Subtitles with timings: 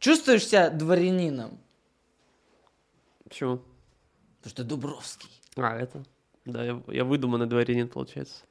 [0.00, 1.58] Чувствуешь себя дворянином?
[3.22, 3.60] Почему?
[4.38, 5.28] Потому что Дубровский.
[5.56, 6.02] А, это?
[6.46, 8.44] Да, я, я выдуманный дворянин, получается.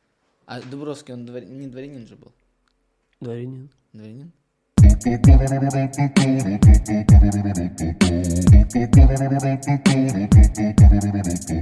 [0.45, 2.31] А Дубровский, он двор- не дворянин же был.
[3.19, 3.71] Дворянин.
[3.93, 4.31] Дворянин?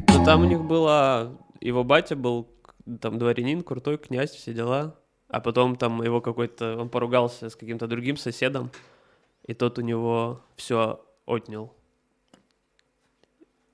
[0.09, 1.31] Ну, там у них была...
[1.61, 2.49] Его батя был
[2.99, 4.99] там дворянин, крутой князь, все дела.
[5.29, 6.75] А потом там его какой-то...
[6.75, 8.69] Он поругался с каким-то другим соседом,
[9.48, 11.73] и тот у него все отнял.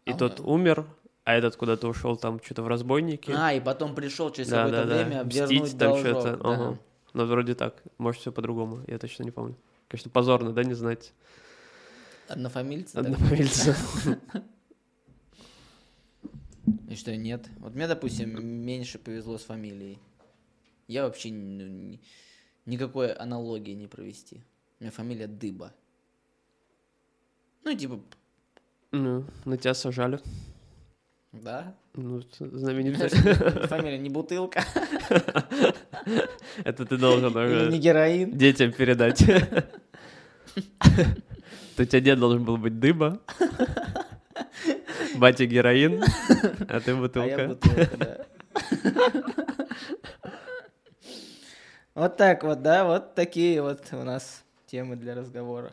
[0.06, 0.44] И А, тот да.
[0.44, 0.86] умер,
[1.24, 3.32] а этот куда-то ушел там что-то в разбойники.
[3.36, 5.04] А, и потом пришел через Да, какое-то да, да.
[5.04, 6.38] время Мстить обвернуть там что-то.
[6.38, 6.54] да.
[6.54, 6.80] Ага.
[7.14, 7.82] Ну, вроде так.
[7.98, 8.84] Может, все по-другому.
[8.88, 9.56] Я точно не помню.
[9.88, 11.14] Конечно, позорно, да, не знать
[12.28, 12.94] Однофамильцы?
[12.96, 13.00] да?
[13.02, 13.76] однофамильца.
[16.90, 17.48] И что, нет?
[17.60, 20.00] Вот мне, допустим, меньше повезло с фамилией.
[20.88, 22.00] Я вообще ни-
[22.66, 24.42] никакой аналогии не провести.
[24.84, 25.72] У меня фамилия Дыба.
[27.64, 28.02] Ну, типа,
[28.92, 30.20] Ну, на тебя сажали.
[31.32, 31.74] да.
[31.94, 33.08] Ну, знаменитая.
[33.68, 34.62] Фамилия не бутылка
[36.66, 37.32] Это ты должен
[37.70, 38.38] не героин.
[38.38, 39.20] детям передать.
[41.78, 43.22] То у тебя дед должен был быть дыба,
[45.16, 46.04] батя героин,
[46.68, 47.48] а ты А я бутылка.
[47.48, 48.26] бутылка, да.
[51.96, 54.43] Вот так вот, да, вот такие вот у нас
[54.74, 55.72] темы для разговора.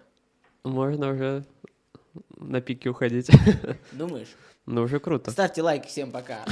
[0.63, 1.47] Можно уже
[2.37, 3.31] на пике уходить.
[3.93, 4.29] Думаешь?
[4.67, 5.31] Ну, уже круто.
[5.31, 6.45] Ставьте лайки, всем пока.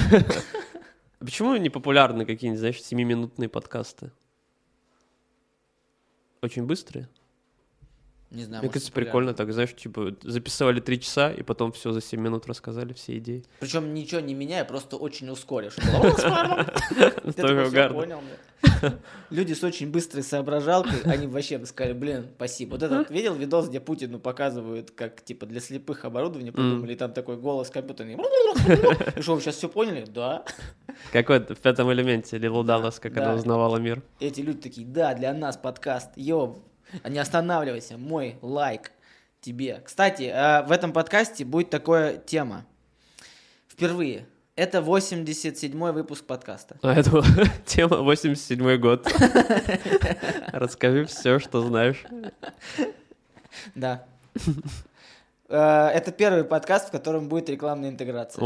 [1.19, 4.09] Почему не популярны какие-нибудь, знаешь, семиминутные подкасты?
[6.41, 7.07] Очень быстрые.
[8.31, 12.01] Не знаю, Мне кажется, прикольно так, знаешь, типа записывали три часа, и потом все за
[12.01, 13.43] 7 минут рассказали, все идеи.
[13.59, 15.73] Причем ничего не меняя, просто очень ускоришь.
[15.75, 16.13] Ты Тоже
[17.33, 17.99] такой, «Всё, угарно.
[17.99, 18.93] понял, бля».
[19.29, 22.71] Люди с очень быстрой соображалкой, они вообще бы сказали, блин, спасибо.
[22.71, 27.37] Вот этот видел видос, где Путину показывают, как типа для слепых оборудование придумали, там такой
[27.37, 28.17] голос компьютерный.
[29.15, 30.05] И что, вы сейчас все поняли?
[30.07, 30.43] Да.
[31.11, 34.01] Как вот в пятом элементе Лилу Даллас, как она узнавала мир.
[34.19, 36.11] Эти люди такие, да, для нас подкаст.
[36.15, 36.57] Йо,
[37.07, 38.91] не останавливайся, мой лайк
[39.41, 39.81] тебе.
[39.83, 42.65] Кстати, э, в этом подкасте будет такая тема.
[43.67, 44.25] Впервые.
[44.55, 46.77] Это 87-й выпуск подкаста.
[46.81, 47.23] А это
[47.65, 49.07] тема 87 год.
[50.47, 52.03] Расскажи все, что знаешь.
[53.75, 54.05] Да.
[55.47, 58.41] Э, Это первый подкаст, в котором будет рекламная интеграция.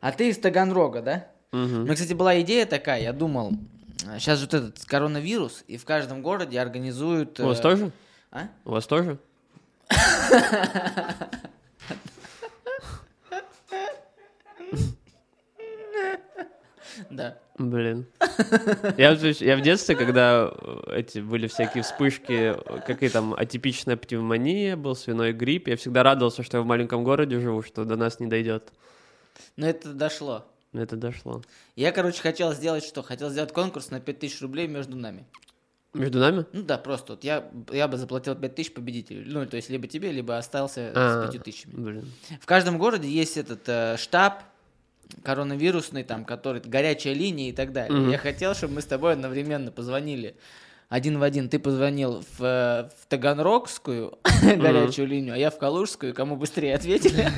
[0.00, 1.26] А ты из Таганрога, да?
[1.52, 1.84] У Мгм.
[1.84, 3.52] меня, кстати, была идея такая, я думал,
[4.18, 7.40] сейчас вот этот коронавирус, и в каждом городе организуют...
[7.40, 7.90] У вас э, тоже?
[8.30, 8.48] А?
[8.64, 9.18] У вас тоже?
[17.10, 17.38] Да.
[17.58, 18.06] Блин.
[18.96, 22.54] Я, я в детстве, когда э, эти были всякие вспышки,
[22.86, 27.40] какие там атипичная пневмония, был свиной грипп, я всегда радовался, что я в маленьком городе
[27.40, 28.72] живу, что до нас не дойдет.
[29.56, 30.46] Но это дошло.
[30.72, 31.42] Это дошло.
[31.76, 33.02] Я, короче, хотел сделать что?
[33.02, 35.24] Хотел сделать конкурс на 5000 рублей между нами.
[35.94, 36.44] Между нами?
[36.52, 39.24] Ну да, просто вот я, я бы заплатил 5000 победителю.
[39.26, 41.66] Ну, то есть либо тебе, либо остался А, с 5000.
[41.68, 42.12] Блин.
[42.40, 44.42] В каждом городе есть этот э, штаб
[45.22, 47.98] коронавирусный, там, который горячая линия и так далее.
[47.98, 48.10] Мгм.
[48.10, 50.36] Я хотел, чтобы мы с тобой одновременно позвонили
[50.88, 51.48] один в один.
[51.48, 56.14] Ты позвонил в, э, в Таганрогскую горячую линию, а я в Калужскую.
[56.14, 57.28] Кому быстрее ответили,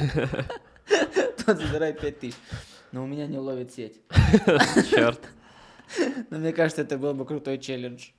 [1.54, 2.34] тот забирает 5000.
[2.92, 4.00] Но у меня не ловит сеть.
[4.90, 5.20] Черт.
[6.30, 8.10] Но мне кажется, это был бы крутой челлендж.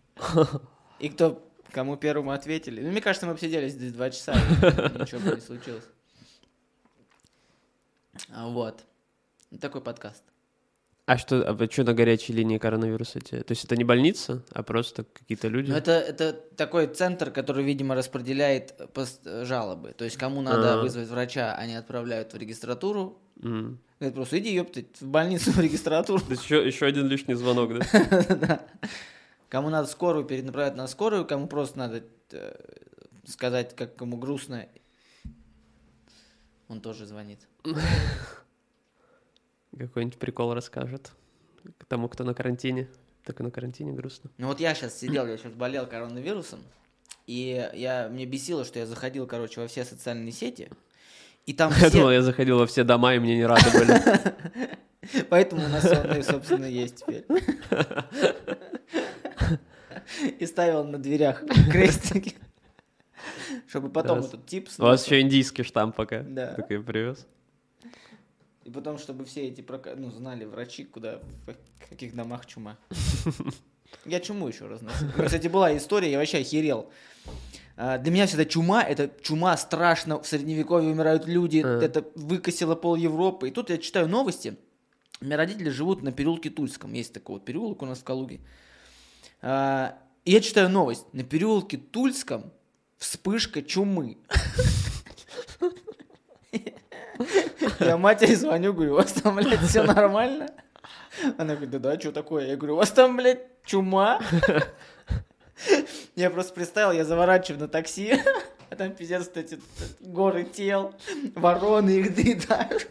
[1.00, 2.82] И кто, кому первому ответили.
[2.82, 5.86] Ну, мне кажется, мы посидели здесь два часа, ничего бы не случилось.
[8.30, 8.86] А, Вот.
[9.60, 10.24] Такой подкаст.
[11.12, 13.20] А что, а что на горячей линии коронавируса?
[13.20, 13.44] те?
[13.44, 15.70] То есть это не больница, а просто какие-то люди?
[15.70, 19.92] Ну, это, это такой центр, который, видимо, распределяет пост- жалобы.
[19.92, 20.82] То есть, кому надо А.
[20.82, 23.20] вызвать врача, они отправляют в регистратуру.
[23.36, 26.22] Говорят, просто иди, ёптать, в больницу в регистратуру.
[26.22, 28.66] То есть еще, еще один лишний звонок, да?
[29.50, 32.56] Кому надо скорую, перенаправляют на скорую, кому просто надо э,
[33.28, 34.66] сказать, как кому грустно,
[36.70, 37.40] он тоже звонит.
[39.78, 41.12] Какой-нибудь прикол расскажет.
[41.78, 42.88] К тому, кто на карантине.
[43.26, 44.32] Так и на карантине грустно.
[44.38, 46.60] Ну вот я сейчас сидел, я сейчас болел коронавирусом,
[47.28, 50.70] и я, мне бесило, что я заходил, короче, во все социальные сети,
[51.46, 52.14] и там Я думал, все...
[52.14, 54.02] я заходил во все дома, и мне не рады были.
[55.30, 57.26] Поэтому у нас он, собственно, есть теперь.
[60.40, 62.36] и ставил на дверях крестики.
[63.68, 64.70] Чтобы потом этот тип...
[64.78, 66.22] У вас еще индийский штамп пока.
[66.24, 66.54] Да.
[66.54, 67.28] Такой привез.
[68.64, 72.78] И потом, чтобы все эти прока- ну, знали врачи, куда, в каких домах чума.
[74.06, 75.08] Я чуму еще разносил.
[75.12, 76.90] Кстати, была история, я вообще охерел.
[77.76, 81.82] А, Для меня всегда чума, это чума страшно, в средневековье умирают люди, А.
[81.82, 83.50] это выкосило пол Европы.
[83.50, 84.56] И тут я читаю новости,
[85.20, 88.40] у меня родители живут на переулке Тульском, есть такой вот переулок у нас в Калуге.
[89.42, 92.54] А, И я читаю новость, на переулке Тульском
[92.98, 94.18] вспышка чумы.
[97.80, 100.50] Я матери звоню, говорю, у вас там, блядь, все нормально?
[101.38, 102.48] Она говорит, да да, что такое?
[102.48, 104.22] Я говорю, у вас там, блядь, чума?
[106.16, 108.20] Я просто представил, я заворачиваю на такси,
[108.70, 109.60] а там пиздец вот эти
[110.00, 110.96] горы тел,
[111.36, 112.88] вороны их доедают.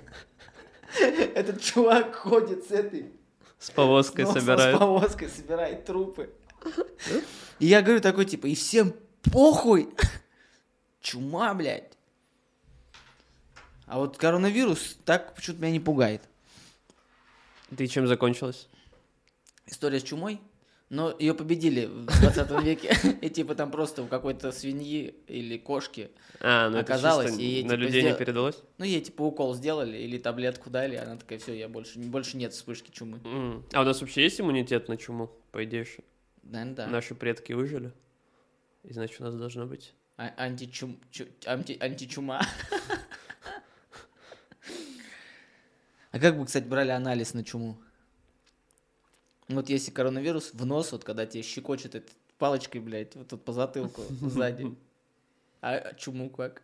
[1.34, 3.12] Этот чувак ходит с этой
[3.58, 4.76] С повозкой с носом, собирают.
[4.76, 6.30] С повозкой собирает трупы.
[7.58, 8.92] И я говорю такой, типа, и всем
[9.32, 9.88] похуй.
[11.00, 11.96] Чума, блядь.
[13.90, 16.22] А вот коронавирус так почему-то меня не пугает.
[17.76, 18.68] Ты чем закончилась?
[19.66, 20.38] История с чумой,
[20.90, 22.96] но ее победили в 20 веке.
[23.20, 26.12] И типа там просто у какой-то свиньи или кошки.
[26.38, 28.62] А, ну Оказалось, и ей, на типа, людей не сдел- передалось?
[28.78, 32.52] Ну, ей типа укол сделали или таблетку дали, она такая, все, я больше, больше нет
[32.52, 33.18] вспышки чумы.
[33.24, 33.64] М.
[33.72, 35.32] А у нас вообще есть иммунитет на чуму?
[35.50, 36.02] По идее, ш-
[36.44, 36.86] Наверное, да.
[36.86, 37.90] наши предки выжили.
[38.84, 39.94] И значит, у нас должно быть.
[40.16, 40.96] А- античум...
[41.10, 42.40] чу- анти- античума.
[46.12, 47.78] А как бы, кстати, брали анализ на чуму?
[49.48, 53.52] Вот если коронавирус в нос, вот когда тебе щекочет этой палочкой, блядь, вот тут по
[53.52, 54.74] затылку сзади.
[55.60, 56.62] А чуму как?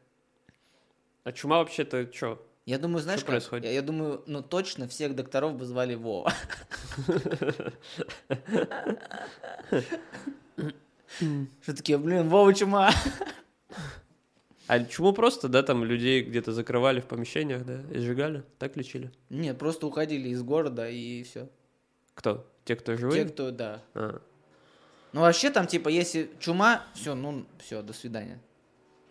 [1.24, 2.44] А чума вообще-то что?
[2.64, 3.34] Я думаю, знаешь, Что как?
[3.34, 3.64] происходит?
[3.66, 6.32] Я, я думаю, ну точно всех докторов бы звали Вова.
[11.62, 12.90] Что такие, блин, Вова чума.
[14.68, 18.42] А чуму просто, да, там людей где-то закрывали в помещениях, да, и сжигали?
[18.58, 19.12] Так лечили?
[19.30, 21.48] Нет, просто уходили из города и все.
[22.14, 22.46] Кто?
[22.64, 23.24] Те, кто Те, живые?
[23.26, 23.82] кто, да.
[23.94, 24.20] А.
[25.12, 28.40] Ну, вообще там, типа, если чума, все, ну, все, до свидания.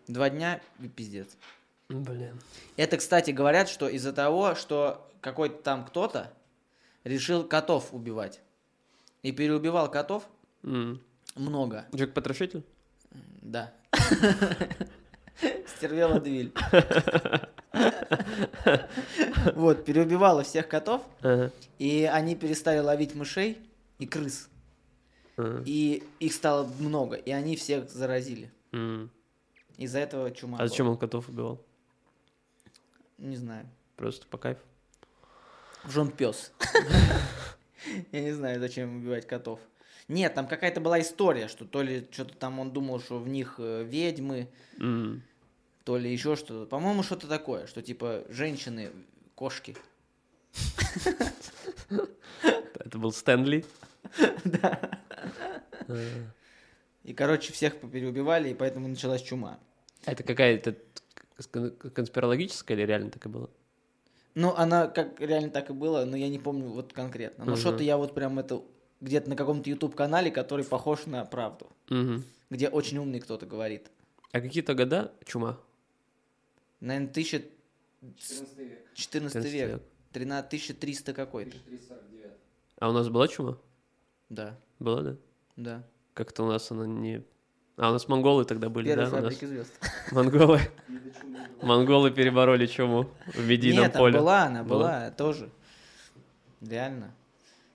[0.07, 1.37] Два дня и пиздец.
[1.87, 2.39] Блин.
[2.75, 6.33] Это, кстати, говорят, что из-за того, что какой-то там кто-то
[7.03, 8.41] решил котов убивать.
[9.23, 10.27] И переубивал котов
[10.63, 11.01] М.
[11.35, 11.85] много.
[11.95, 12.63] Джек-потрошитель?
[13.41, 13.73] Да.
[15.77, 16.51] Стервела Двиль.
[19.53, 21.01] Вот, переубивала всех котов,
[21.77, 23.57] и они перестали ловить мышей
[23.99, 24.49] и крыс.
[25.65, 28.49] И их стало много, и они всех заразили.
[29.77, 30.57] Из-за этого чума.
[30.59, 31.61] А зачем он котов убивал?
[33.17, 33.67] Не знаю.
[33.97, 34.61] Просто по кайфу.
[35.85, 36.51] Жон пес.
[38.11, 39.59] Я не знаю, зачем убивать котов.
[40.07, 43.55] Нет, там какая-то была история, что то ли что-то там он думал, что в них
[43.57, 44.47] э, ведьмы,
[44.79, 45.23] М.
[45.85, 46.65] то ли еще что-то.
[46.65, 48.89] По-моему, что-то такое, что типа женщины
[49.35, 49.77] кошки.
[52.79, 53.63] Это был Стэнли.
[57.03, 59.59] И, короче, всех переубивали, и поэтому началась чума.
[60.05, 60.75] А Это какая-то
[61.51, 63.49] кон- конспирологическая или реально так и было?
[64.33, 67.45] Ну, она как реально так и было, но я не помню вот конкретно.
[67.45, 68.63] Но что-то я вот прям это
[69.01, 71.71] где-то на каком-то YouTube-канале, который похож на правду,
[72.49, 73.91] где очень умный кто-то говорит.
[74.31, 75.59] А какие-то года чума?
[76.79, 77.43] Наверное, 1000...
[78.17, 78.79] 14 век.
[78.93, 79.69] 14 14 век.
[79.69, 79.81] век.
[80.13, 81.57] 13 1300 какой-то.
[81.65, 82.31] 1349.
[82.79, 83.57] А у нас была чума?
[84.29, 85.15] Да, Была, да?
[85.55, 85.83] да.
[86.13, 87.23] Как-то у нас она не...
[87.77, 89.17] А, у нас монголы тогда были, Первая да?
[89.17, 89.73] У нас звезд.
[90.11, 90.59] монголы,
[91.61, 94.17] монголы перебороли чуму в медийном Нет, поле.
[94.17, 94.79] была она, Была?
[94.79, 95.49] была тоже.
[96.61, 97.13] Реально.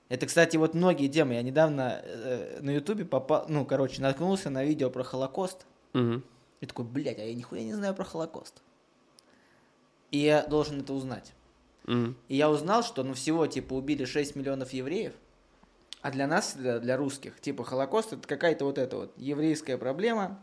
[0.09, 1.35] Это, кстати, вот многие темы.
[1.35, 5.67] Я недавно э, на Ютубе попал, ну, короче, наткнулся на видео про Холокост.
[5.95, 8.63] И такой, блядь, а я нихуя не знаю про Холокост.
[10.11, 11.33] И я должен это узнать.
[11.85, 12.17] Мгм.
[12.29, 15.13] И я узнал, что ну всего типа убили 6 миллионов евреев,
[16.03, 20.43] а для нас, для, для русских, типа Холокост это какая-то вот эта вот еврейская проблема,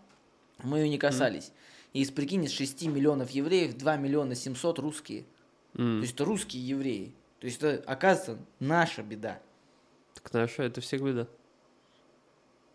[0.63, 1.51] мы ее не касались.
[1.93, 5.25] И из, прикинь, из 6 миллионов евреев 2 миллиона 700 русские.
[5.73, 6.01] То М.
[6.01, 7.13] есть это русские евреи.
[7.39, 9.39] То есть это, оказывается, наша беда.
[10.15, 11.27] Так хорошо, это всех беда.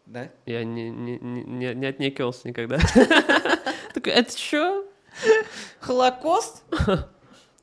[0.07, 0.31] Да?
[0.47, 2.79] Я не, не, не, не- не отнекивался никогда.
[3.95, 4.87] Такой, это что?
[5.81, 6.63] Холокост?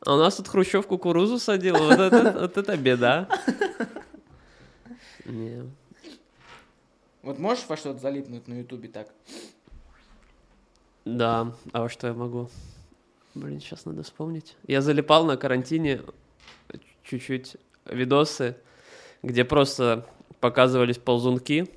[0.06, 3.27] А у нас тут Хрущев кукурузу садил, вот это, вот это беда.
[5.25, 5.63] Не.
[7.22, 9.10] Вот можешь во что-то залипнуть на Ютубе так?
[11.06, 12.50] Да, а во что я могу?
[13.36, 14.56] Блин, сейчас надо вспомнить.
[14.68, 16.01] Я залипал на карантине
[17.03, 18.56] чуть-чуть видосы,
[19.22, 20.06] где просто
[20.39, 21.70] показывались ползунки,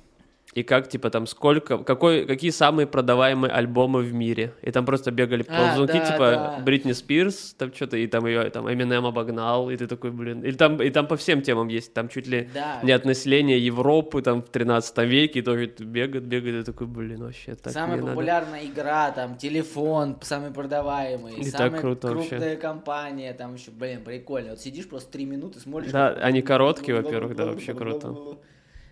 [0.53, 4.53] и как, типа, там, сколько, какой, какие самые продаваемые альбомы в мире.
[4.61, 6.17] И там просто бегали А, ползунки, да, типа,
[6.57, 6.59] да.
[6.63, 10.41] Бритни Спирс, там что-то, и там ее, там, Эминем обогнал, и ты такой, блин.
[10.43, 12.79] И там, и там по всем темам есть, там чуть ли Да.
[12.83, 17.23] не от населения Европы, там, в 13 веке, и тоже бегает, бегает, и такой, блин,
[17.23, 18.11] вообще так Самая не надо.
[18.13, 22.29] популярная игра, там, телефон, самый продаваемый, И так самая круто вообще.
[22.29, 24.51] крупная компания, там еще, блин, прикольно.
[24.51, 25.91] Вот сидишь просто три минуты, смотришь.
[25.91, 28.37] Да, они короткие, во-первых, да, вообще круто.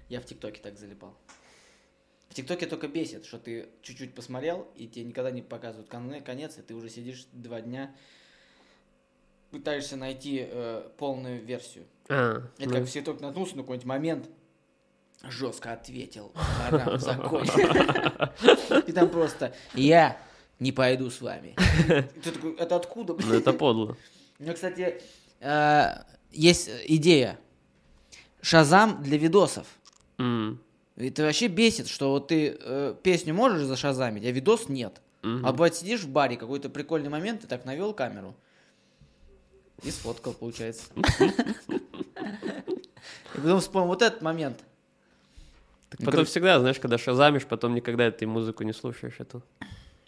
[0.09, 1.13] Я в ТикТоке так залипал.
[2.31, 6.57] В ТикТоке только бесит, что ты чуть-чуть посмотрел, и тебе никогда не показывают кон- конец,
[6.57, 7.93] и ты уже сидишь два дня,
[9.49, 11.83] пытаешься найти э, полную версию.
[12.07, 14.29] А, Это ну, как все только наткнулся на какой-нибудь момент,
[15.23, 16.31] жестко ответил.
[18.87, 20.17] И там просто, я
[20.59, 21.57] не пойду с вами.
[21.89, 23.13] И ты такой, это откуда?
[23.13, 23.97] ну, это подло.
[24.39, 25.01] У меня, кстати,
[25.41, 27.37] э, есть идея.
[28.41, 29.67] Шазам для видосов.
[31.07, 35.01] Это вообще бесит, что вот ты э, песню можешь зашазамить, а видос нет.
[35.23, 35.45] мгм.
[35.45, 38.35] А бывает, сидишь в баре, какой-то прикольный момент, ты так навел камеру
[39.83, 40.85] и сфоткал, получается.
[43.33, 44.59] И потом вспомнил вот этот момент.
[45.89, 49.43] Так потом всегда, знаешь, когда шазамишь, потом никогда этой музыку не слушаешь эту.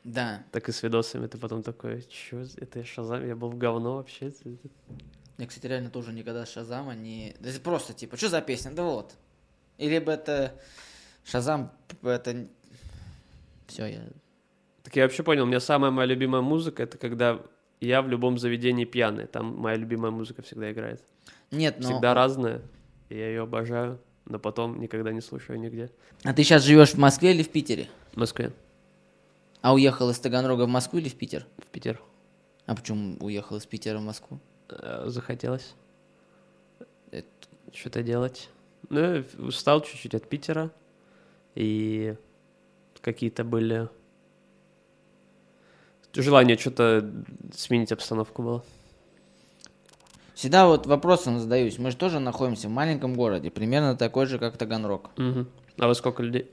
[0.04, 0.44] Да.
[0.52, 3.96] Так и с видосами ты потом такой, чё, это я шазам, я был в говно
[3.96, 4.32] вообще.
[5.38, 7.36] Я, кстати, реально тоже никогда Шазама не...
[7.40, 8.72] Да это просто, типа, что за песня?
[8.72, 9.16] Да вот.
[9.84, 10.54] Или бы это...
[11.26, 11.70] Шазам,
[12.04, 12.48] это...
[13.68, 14.02] Все, я...
[14.84, 17.42] Так я вообще понял, у меня самая моя любимая музыка, это когда
[17.82, 21.02] я в любом заведении пьяный, там моя любимая музыка всегда играет.
[21.52, 21.90] Нет, но...
[21.90, 22.62] Всегда разная,
[23.10, 25.92] и я ее обожаю, но потом никогда не слушаю нигде.
[26.24, 27.90] А ты сейчас живешь в Москве или в Питере?
[28.14, 28.54] В Москве,
[29.62, 31.46] А уехал из Таганрога в Москву или в Питер?
[31.58, 32.02] в Питер.
[32.66, 34.40] А почему уехал из Питера в Москву?
[34.70, 35.74] Э, Захотелось
[37.12, 37.28] Это-
[37.74, 38.50] что-то делать.
[38.90, 40.72] Ну, устал чуть-чуть от Питера,
[41.56, 42.16] и
[43.02, 43.90] какие-то были
[46.14, 47.10] желание что-то
[47.56, 48.64] сменить обстановку было.
[50.36, 51.78] Всегда вот вопросом задаюсь.
[51.80, 55.10] Мы же тоже находимся в маленьком городе, примерно такой же, как Таганрог.
[55.18, 55.48] Мгм.
[55.78, 56.50] А во сколько людей?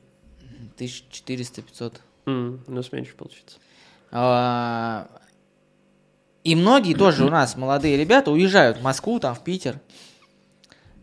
[0.78, 2.00] 1400-500.
[2.26, 3.58] М, Ну, с меньше получится.
[4.12, 5.08] А,
[6.42, 9.78] И многие тоже у нас, молодые ребята, уезжают в Москву, там, в Питер.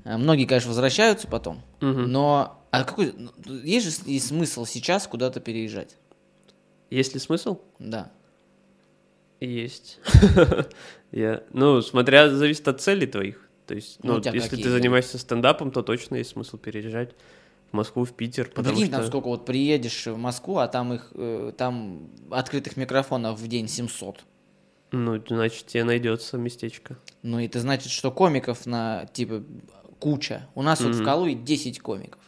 [0.07, 1.61] А, Многие, конечно, возвращаются потом.
[1.81, 2.09] Мгм.
[2.11, 5.97] Но а какой, ну, есть же и смысл сейчас куда-то переезжать?
[6.89, 7.59] Есть ли смысл?
[7.79, 8.11] Да.
[9.41, 9.99] Есть.
[11.11, 13.47] Я, ну, смотря, зависит от целей твоих.
[13.65, 17.13] То есть, Ну, ну, если какие ты занимаешься стендапом, то точно есть смысл переезжать
[17.69, 18.97] в Москву, в Питер, Ну, потому прикинь, что...
[18.97, 23.67] там сколько вот приедешь в Москву, а там их, э, там открытых микрофонов в день
[23.67, 24.21] 700.
[24.91, 26.97] Ну, значит, тебе найдется местечко.
[27.23, 29.43] Ну, это значит, что комиков на, типа,
[29.99, 30.47] куча.
[30.55, 31.05] У нас вот в Мгм.
[31.05, 32.21] Калуге 10 комиков.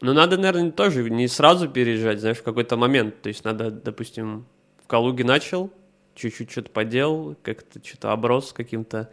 [0.00, 3.20] Ну, надо, наверное, тоже не сразу переезжать, знаешь, в какой-то момент.
[3.22, 4.46] То есть надо, допустим,
[4.84, 5.70] в Калуге начал,
[6.14, 9.10] чуть-чуть что-то поделал, как-то что-то оброс каким-то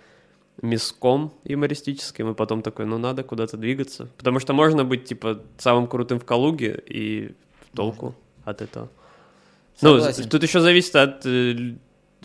[0.61, 4.07] миском юмористическим, и потом такой, ну, надо куда-то двигаться.
[4.17, 7.33] Потому что можно быть, типа, самым крутым в Калуге и
[7.71, 8.89] в толку от этого.
[9.81, 10.23] Ну, Согласен.
[10.23, 11.75] з- тут еще зависит от э,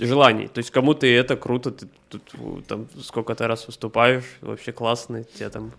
[0.06, 0.48] желаний.
[0.48, 5.50] То есть кому-то и это круто, ты тут там сколько-то раз выступаешь, вообще классно, тебя
[5.50, 5.72] там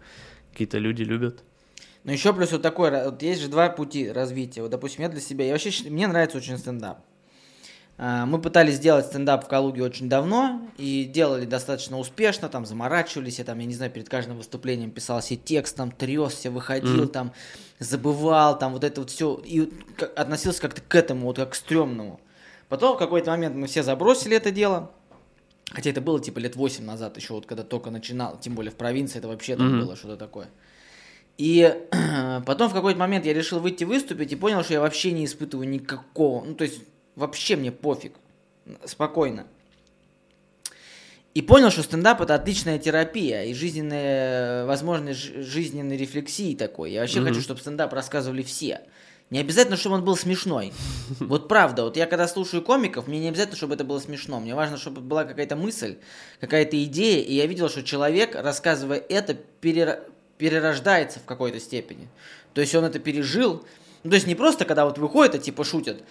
[0.52, 1.44] какие-то люди любят.
[2.04, 4.62] Но еще плюс вот такой, вот есть же два пути развития.
[4.64, 7.00] Вот, допустим, я для себя, я вообще, мне нравится очень стендап.
[7.98, 13.38] А, Мы пытались сделать стендап в Калуге очень давно и делали достаточно успешно, там заморачивались,
[13.38, 17.10] я там, я не знаю, перед каждым выступлением писал себе текст, там тресся, выходил, Мгм.
[17.10, 17.34] там
[17.78, 19.70] забывал, там вот это вот все, и
[20.16, 22.20] относился как-то к этому, вот как к стрёмному.
[22.72, 24.92] Потом в какой-то момент мы все забросили это дело,
[25.74, 28.76] хотя это было типа лет 8 назад, еще вот когда только начинал, тем более в
[28.76, 29.80] провинции это вообще там Мгм.
[29.82, 30.48] было что-то такое.
[31.38, 31.70] И
[32.46, 35.68] потом в какой-то момент я решил выйти выступить и понял, что я вообще не испытываю
[35.68, 36.80] никакого, ну то есть
[37.18, 38.14] вообще мне пофиг,
[38.86, 39.48] спокойно.
[41.34, 46.94] И понял, что стендап это отличная терапия и жизненная, возможность жи- жизненной рефлексии такой.
[46.94, 47.28] Я вообще Мгм.
[47.28, 48.80] хочу, чтобы стендап рассказывали все.
[49.32, 50.74] Не обязательно, чтобы он был смешной.
[51.20, 54.40] Вот правда, вот я когда слушаю комиков, мне не обязательно, чтобы это было смешно.
[54.42, 55.98] Мне важно, чтобы была какая-то мысль,
[56.42, 59.38] какая-то идея, и я видел, что человек, рассказывая это,
[60.38, 62.10] перерождается в какой-то степени.
[62.54, 63.66] То есть он это пережил.
[64.04, 66.04] Ну, то есть не просто, когда вот выходит, а типа шутят.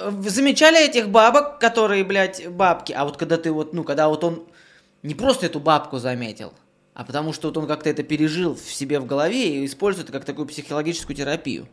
[0.00, 2.92] «Э, замечали этих бабок, которые, блядь, бабки?
[2.92, 4.46] А вот когда ты вот, ну, когда вот он
[5.04, 6.52] не просто эту бабку заметил,
[6.94, 10.18] а потому что вот он как-то это пережил в себе в голове и использует это
[10.18, 11.68] как такую психологическую терапию.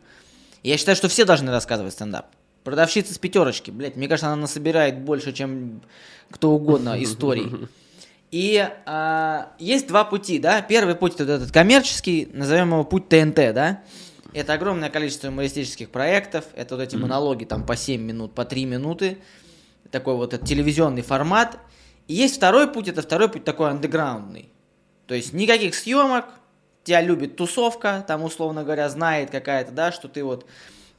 [0.62, 2.26] Я считаю, что все должны рассказывать стендап.
[2.64, 5.82] Продавщица с пятерочки, блядь, мне кажется, она насобирает больше, чем
[6.30, 7.68] кто угодно историй.
[8.30, 10.60] И а, есть два пути, да.
[10.60, 13.82] Первый путь это этот коммерческий, назовем его путь ТНТ, да.
[14.34, 18.66] Это огромное количество юмористических проектов, это вот эти монологи там по 7 минут, по 3
[18.66, 19.18] минуты,
[19.90, 21.58] такой вот этот телевизионный формат.
[22.08, 24.50] И есть второй путь, это второй путь такой андеграундный.
[25.06, 26.26] То есть никаких съемок,
[26.88, 30.46] тебя любит тусовка, там, условно говоря, знает какая-то, да, что ты вот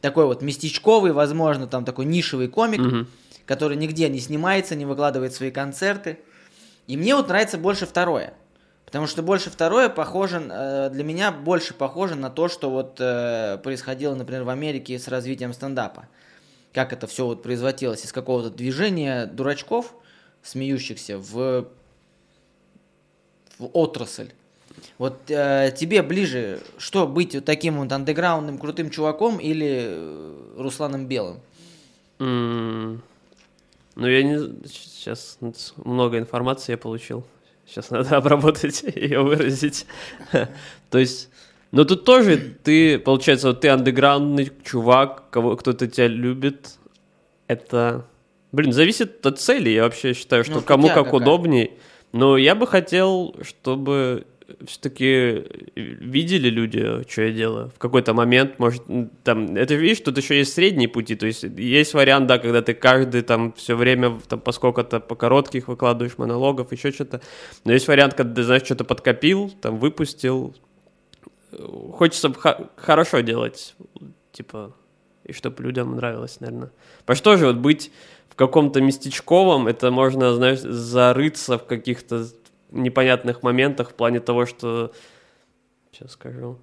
[0.01, 3.08] такой вот местечковый, возможно, там такой нишевый комик, Мгм.
[3.46, 6.19] который нигде не снимается, не выкладывает свои концерты.
[6.88, 8.34] И мне вот нравится больше второе.
[8.86, 13.60] Потому что больше второе похоже, э, для меня больше похоже на то, что вот э,
[13.63, 16.08] происходило, например, в Америке с развитием стендапа.
[16.74, 19.93] Как это все вот производилось из какого-то движения дурачков,
[20.41, 21.67] смеющихся, в,
[23.60, 24.31] в отрасль.
[24.98, 31.08] Вот э, тебе ближе, что быть вот таким вот андеграундным крутым чуваком или э, Русланом
[31.08, 31.40] Белым?
[32.20, 33.02] М,
[33.96, 34.38] Ну, я не...
[34.68, 35.38] Сейчас
[35.78, 37.24] много информации я получил.
[37.66, 39.86] Сейчас надо обработать ее выразить.
[40.90, 41.30] То есть...
[41.72, 46.78] Но тут тоже ты, получается, вот ты андеграундный чувак, кого кто-то тебя любит.
[47.48, 48.06] Это...
[48.52, 49.70] Блин, зависит от цели.
[49.70, 51.14] Я вообще считаю, что Ну, кому как какая.
[51.22, 51.74] удобней.
[52.12, 54.26] Но я бы хотел, чтобы
[54.65, 57.72] все-таки видели люди, что я делаю.
[57.75, 58.84] В какой-то момент, может,
[59.24, 62.74] там, это видишь, тут еще есть средние пути, то есть есть вариант, да, когда ты
[62.74, 67.22] каждый там все время, там, по сколько-то, по коротких выкладываешь монологов, еще что-то.
[67.65, 70.56] Но есть вариант, когда ты, знаешь, что-то подкопил, там, выпустил.
[71.94, 73.75] Хочется х- хорошо делать,
[74.32, 74.75] типа,
[75.25, 76.72] и чтобы людям нравилось, наверное.
[77.00, 77.91] Потому что тоже вот быть
[78.29, 82.25] в каком-то местечковом, это можно, знаешь, зарыться в каких-то
[82.72, 84.92] непонятных моментах в плане того, что...
[85.92, 86.60] Сейчас скажу.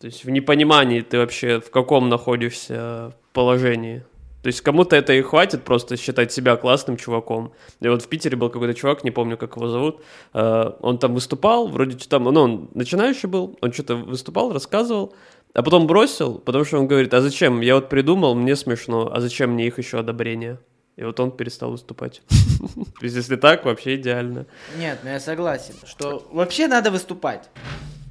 [0.00, 4.04] То есть в непонимании ты вообще в каком находишься положении.
[4.42, 7.52] То есть кому-то это и хватит просто считать себя классным чуваком.
[7.80, 10.00] И вот в Питере был какой-то чувак, не помню, как его зовут.
[10.32, 15.14] э, Он там выступал, вроде что там, ну, он начинающий был, он что-то выступал, рассказывал,
[15.54, 17.60] а потом бросил, потому что он говорит, а зачем?
[17.60, 20.60] Я вот придумал, мне смешно, а зачем мне их еще одобрение?
[20.98, 22.22] И вот он перестал выступать.
[22.28, 24.46] То есть если так, вообще идеально.
[24.76, 27.48] Нет, ну я согласен, что вообще надо выступать.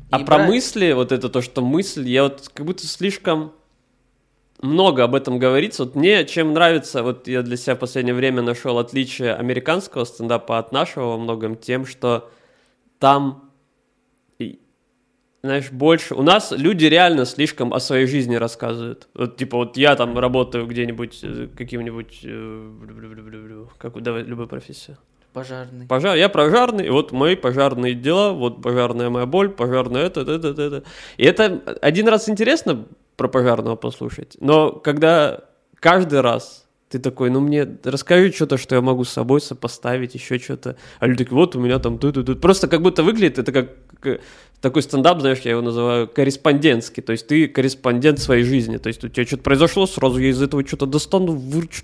[0.10, 3.52] А про мысли, вот это то, что мысль, я вот как будто слишком
[4.62, 5.84] много об этом говорится.
[5.84, 10.58] Вот мне чем нравится, вот я для себя в последнее время нашел отличие американского стендапа
[10.58, 12.32] от нашего во многом тем, что
[13.00, 13.47] там,
[15.48, 16.14] знаешь, больше...
[16.16, 19.08] У нас люди реально слишком о своей жизни рассказывают.
[19.14, 22.20] Вот типа вот я там работаю где-нибудь э, каким-нибудь...
[22.24, 22.72] э,
[23.78, 24.98] Как, давай, любую профессию.
[25.34, 25.86] Пожарный.
[25.88, 30.48] Пожар, я пожарный, и вот мои пожарные дела, вот пожарная моя боль, пожарная это, это,
[30.48, 30.84] это, это.
[31.18, 32.86] И это один раз интересно
[33.18, 35.42] про пожарного послушать, но когда
[35.80, 40.40] каждый раз ты такой, ну мне расскажи что-то, что я могу с собой сопоставить, еще
[40.40, 40.78] что-то.
[41.00, 42.42] А люди такие, вот у меня там тут, тут, тут.
[42.42, 44.22] Просто как будто выглядит это как
[44.62, 47.04] такой стендап, знаешь, я его называю корреспондентский.
[47.04, 48.78] То есть ты корреспондент своей жизни.
[48.78, 51.84] То есть у тебя что-то произошло, сразу я из этого что-то достану, выручу,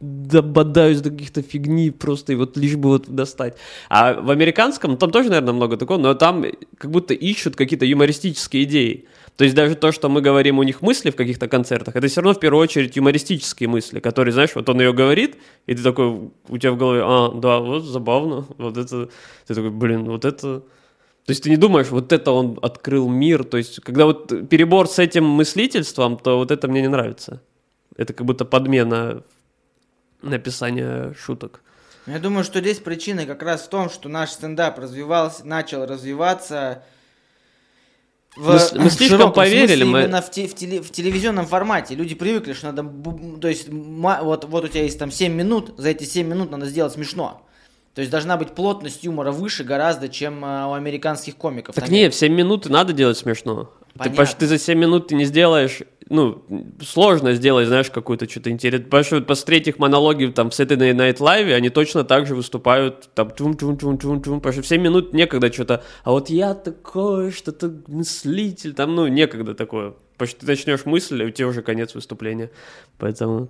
[0.00, 3.56] дободаюсь до каких-то фигни просто, и вот лишь бы вот достать.
[3.88, 6.44] А в американском, там тоже, наверное, много такого, но там
[6.76, 9.06] как будто ищут какие-то юмористические идеи.
[9.36, 12.20] То есть даже то, что мы говорим у них мысли в каких-то концертах, это все
[12.20, 15.36] равно в первую очередь юмористические мысли, которые, знаешь, вот он ее говорит,
[15.66, 19.08] и ты такой, у тебя в голове, а, да, вот забавно, вот это,
[19.46, 20.62] ты такой, блин, вот это...
[21.30, 24.88] То есть ты не думаешь, вот это он открыл мир, то есть когда вот перебор
[24.88, 27.40] с этим мыслительством, то вот это мне не нравится.
[27.96, 29.22] Это как будто подмена
[30.22, 31.62] написания шуток.
[32.08, 36.82] Я думаю, что здесь причина как раз в том, что наш стендап развивался, начал развиваться
[38.34, 41.94] в Мы мы слишком поверили, смысле мы- именно в, те- в теле- в телевизионном формате.
[41.94, 42.82] Люди привыкли, что надо,
[43.40, 46.66] то есть вот, вот у тебя есть там 7 минут, за эти 7 минут надо
[46.66, 47.46] сделать смешно.
[47.94, 51.74] То есть должна быть плотность юмора выше гораздо, чем а, у американских комиков.
[51.74, 53.70] Так Там не, в 7 минут надо делать смешно.
[53.94, 54.26] Ты, Понятно.
[54.38, 56.44] ты за 7 минут ты не сделаешь, ну,
[56.80, 58.84] сложно сделать, знаешь, какую-то что-то интересное.
[58.84, 62.36] Потому что вот посмотреть их монологи там в Saturday Night Live, они точно так же
[62.36, 66.12] выступают, там, тум тум тум тум тум потому что в 7 минут некогда что-то, а
[66.12, 69.94] вот я такой, что-то мыслитель, там, ну, некогда такое.
[70.16, 72.50] Потому что ты начнешь мысль, и у тебя уже конец выступления.
[72.98, 73.48] Поэтому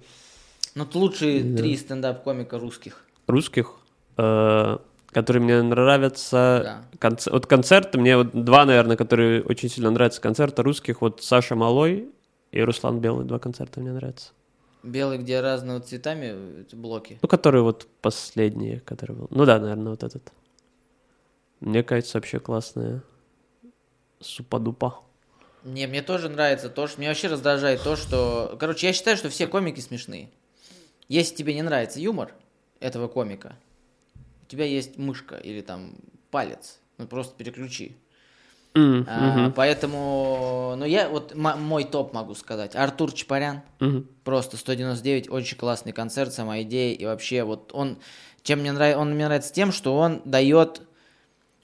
[0.75, 1.59] Ну, это лучшие Да.
[1.59, 3.05] три стендап-комика русских.
[3.27, 3.73] русских,
[4.21, 4.79] э,
[5.13, 6.83] которые мне нравятся.
[7.01, 7.09] Да.
[7.09, 11.01] Конц- Вот концерты, мне вот два, наверное, которые очень сильно нравятся концерты русских.
[11.01, 12.11] Вот Саша Малой
[12.53, 13.25] и Руслан Белый.
[13.25, 14.33] Два концерта мне нравятся.
[14.83, 17.19] Белый, где разного цветами блоки.
[17.23, 19.27] Ну, которые вот последние, которые был.
[19.31, 20.33] Ну да, наверное, вот этот.
[21.61, 23.03] Мне кажется, вообще классная.
[24.21, 25.01] Супа-дупа.
[25.65, 26.99] Не, мне тоже нравится то, что...
[27.01, 28.57] Меня вообще раздражает то, что...
[28.59, 30.31] Короче, я считаю, что все комики смешные.
[31.09, 32.33] Если тебе не нравится юмор
[32.81, 33.57] этого комика,
[34.51, 35.95] тебя есть мышка или там
[36.31, 37.97] палец, ну просто переключи.
[38.75, 42.77] М, А, Поэтому, ну я вот м- мой топ могу сказать.
[42.77, 44.07] Артур Чапарян, мгм.
[44.25, 47.99] просто 199, очень классный концерт, сама идея и вообще вот он,
[48.43, 50.83] чем мне нравится, он мне нравится тем, что он дает,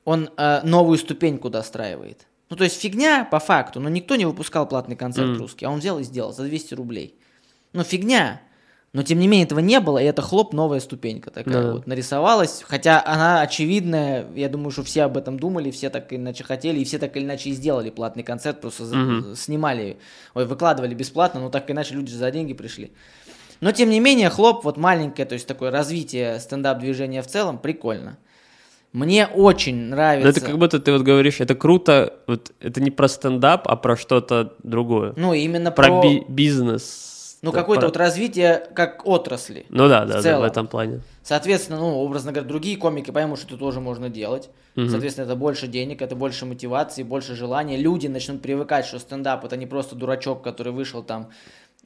[0.05, 2.27] он э, новую ступеньку достраивает.
[2.49, 5.39] Ну то есть фигня по факту, но никто не выпускал платный концерт Мгм.
[5.39, 7.15] русский, а он взял и сделал за 200 рублей.
[7.73, 8.41] Ну фигня,
[8.97, 11.73] но тем не менее этого не было, и это хлоп, новая ступенька такая Да.
[11.73, 16.19] вот нарисовалась, хотя она очевидная, я думаю, что все об этом думали, все так или
[16.19, 19.37] иначе хотели, и все так или иначе и сделали платный концерт, просто Мгм.
[19.37, 19.99] снимали,
[20.33, 22.91] ой, выкладывали бесплатно, но так или иначе люди за деньги пришли.
[23.61, 28.17] Но тем не менее, хлоп, вот маленькое, то есть такое развитие стендап-движения в целом, прикольно.
[28.95, 30.31] Мне очень нравится.
[30.31, 33.95] это как будто ты вот говоришь, это круто, вот это не про стендап, а про
[33.95, 35.13] что-то другое.
[35.19, 37.13] Ну, именно Про про, би- бизнес.
[37.43, 39.67] Ну, Да, какое-то про- вот развитие как отрасли.
[39.69, 40.45] Ну да, в да, да, в целом.
[40.45, 41.01] этом плане.
[41.23, 44.51] Соответственно, ну, образно говоря, другие комики поймут, что это тоже можно делать.
[44.75, 44.89] Мгм.
[44.91, 47.77] Соответственно, это больше денег, это больше мотивации, больше желания.
[47.77, 51.31] Люди начнут привыкать, что стендап это не просто дурачок, который вышел там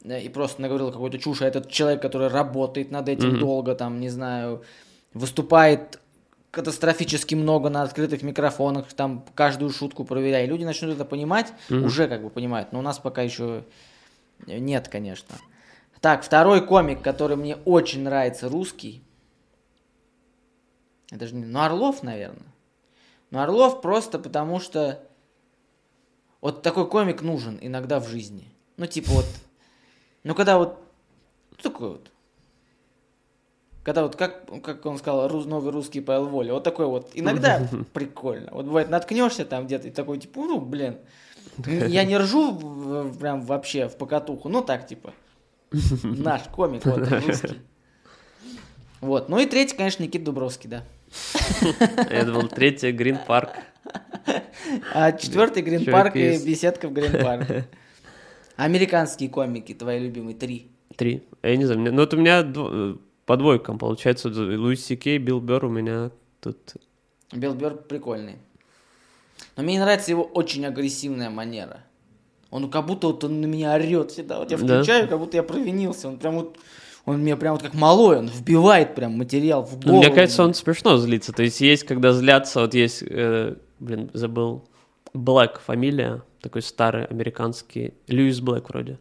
[0.03, 3.39] э, и просто наговорил какую-то чушь, а этот человек, который работает над этим Мгм.
[3.39, 4.63] долго, там, не знаю,
[5.13, 5.99] выступает
[6.51, 10.43] катастрофически много на открытых микрофонах, там каждую шутку проверяя.
[10.43, 11.85] И люди начнут это понимать, Мгм.
[11.85, 13.63] уже как бы понимают, но у нас пока еще
[14.47, 15.35] нет, конечно.
[16.01, 19.03] Так, второй комик, который мне очень нравится, русский.
[21.11, 21.45] Это же не...
[21.45, 22.51] Ну, Орлов, наверное.
[23.29, 25.03] Но Орлов просто потому, что
[26.41, 28.47] вот такой комик нужен иногда в жизни.
[28.77, 29.25] Ну, типа вот...
[30.23, 30.79] Ну, когда вот...
[31.51, 32.11] Ну, такой вот...
[33.83, 37.67] Когда вот, как, как он сказал, рус- новый русский Павел Воля, вот такой вот, иногда
[37.93, 38.49] прикольно.
[38.51, 40.97] Вот бывает, наткнешься там где-то и такой, типа, ну, блин,
[41.65, 45.13] я не ржу прям вообще в покатуху, ну, так, типа,
[46.03, 47.59] наш комик, вот, русский.
[48.99, 50.83] Вот, ну и третий, конечно, Никита Дубровский, да.
[52.09, 53.51] Это был третий Грин Парк.
[54.93, 57.67] А четвертый Грин Парк и беседка в Грин Парке.
[58.55, 60.71] Американские комики, твои любимые, три.
[60.95, 61.23] Три.
[61.41, 64.29] Я не знаю, ну вот у меня дво- по двойкам получается.
[64.29, 66.75] Луис Си Кей, Билл Берр у меня тут...
[67.33, 68.35] Билл Берр прикольный.
[69.55, 71.81] Но мне не нравится его очень агрессивная манера.
[72.49, 74.39] Он как будто вот он на меня орет всегда.
[74.39, 74.65] Вот я Да?
[74.81, 76.07] включаю, как будто я провинился.
[76.09, 76.57] Он прям вот,
[77.05, 79.97] он меня прям вот как малой, он вбивает прям материал в Ну, голову.
[80.03, 81.31] мне кажется, он смешно злится.
[81.33, 84.63] То есть есть, когда злятся, вот есть, э, блин, забыл,
[85.13, 88.97] Блэк фамилия, такой старый американский, Льюис Блэк вроде.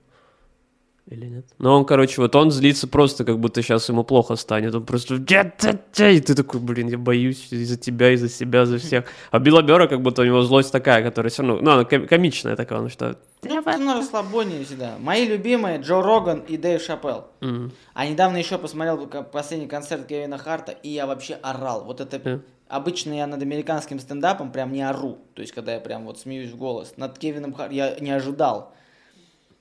[1.06, 1.44] Или нет?
[1.58, 4.74] Но он, короче, вот он злится просто, как будто сейчас ему плохо станет.
[4.74, 5.16] Он просто...
[5.16, 9.04] И ты такой, блин, я боюсь из-за тебя, из-за себя, за всех.
[9.30, 11.60] А Билла Бера, как будто у него злость такая, которая все равно...
[11.62, 13.16] Ну, она ком- комичная такая, он что...
[13.42, 14.96] Ну, на расслабоне всегда.
[14.98, 17.24] Мои любимые Джо Роган и Дэйв Шапелл.
[17.40, 21.84] м, А недавно еще посмотрел последний концерт Кевина Харта, и я вообще орал.
[21.84, 22.18] Вот это...
[22.18, 22.40] Да.
[22.68, 25.18] Обычно я над американским стендапом прям не ору.
[25.34, 26.94] То есть, когда я прям вот смеюсь в голос.
[26.96, 28.72] Над Кевином Хартом я не ожидал.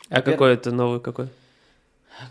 [0.10, 1.30] А какой это новый какой?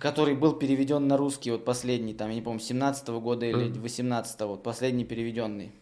[0.01, 3.81] который был переведен на русский, вот последний, там, я не помню, 17 года или Мгм.
[3.81, 5.73] 18 вот последний переведенный,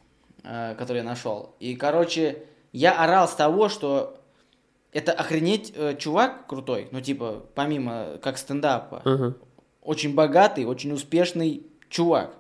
[0.45, 1.57] э, который я нашел.
[1.59, 4.21] И, короче, я орал с того, что
[4.93, 9.35] это охренеть э, чувак крутой, ну, типа, помимо как стендапа, Ага.
[9.83, 12.33] очень богатый, очень успешный чувак.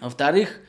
[0.00, 0.60] Во-вторых,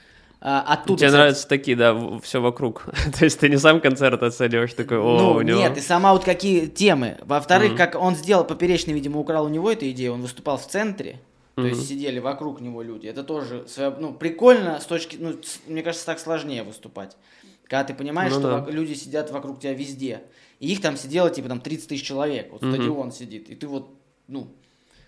[0.47, 0.99] а, оттуда...
[0.99, 2.85] Тебе кстати, нравятся такие, да, все вокруг.
[3.19, 5.57] То есть ты не сам концерт оцениваешь, такой, о, ну, у него...
[5.57, 7.17] нет, и сама вот какие темы.
[7.23, 11.19] Во-вторых, как он сделал, Поперечный, видимо, украл у него эту идею, он выступал в центре,
[11.55, 13.07] то есть сидели вокруг него люди.
[13.07, 13.65] Это тоже,
[13.97, 15.33] ну, прикольно с точки, ну,
[15.65, 17.17] мне кажется, так сложнее выступать.
[17.63, 18.71] Когда ты понимаешь, Ну что да.
[18.71, 20.21] люди сидят вокруг тебя везде.
[20.59, 22.51] И их там сидело, типа, там 30 тысяч человек.
[22.51, 22.73] Вот Мгм.
[22.73, 23.49] стадион сидит.
[23.49, 23.89] И ты вот,
[24.27, 24.47] ну,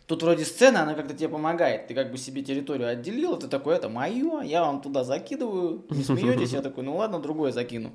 [0.08, 1.88] тут вроде сцена, она как-то тебе помогает.
[1.88, 5.86] Ты как бы себе территорию отделил, ты такой, это мое, я вам туда закидываю.
[5.89, 6.52] Не смеетесь?
[6.54, 7.91] Я такой, ну ладно, другое закину.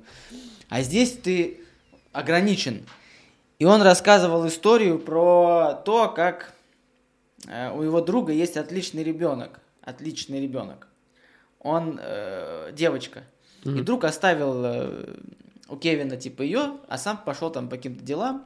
[0.69, 1.59] А здесь ты
[2.13, 2.85] ограничен.
[3.59, 6.53] И он рассказывал историю про то, как
[7.47, 9.59] э, у его друга есть отличный ребенок.
[9.81, 10.87] Отличный ребенок.
[11.59, 13.23] Он э, девочка.
[13.63, 13.85] И Мгм.
[13.85, 15.15] друг оставил э,
[15.69, 18.45] у Кевина типа ее, а сам пошел там по каким-то делам.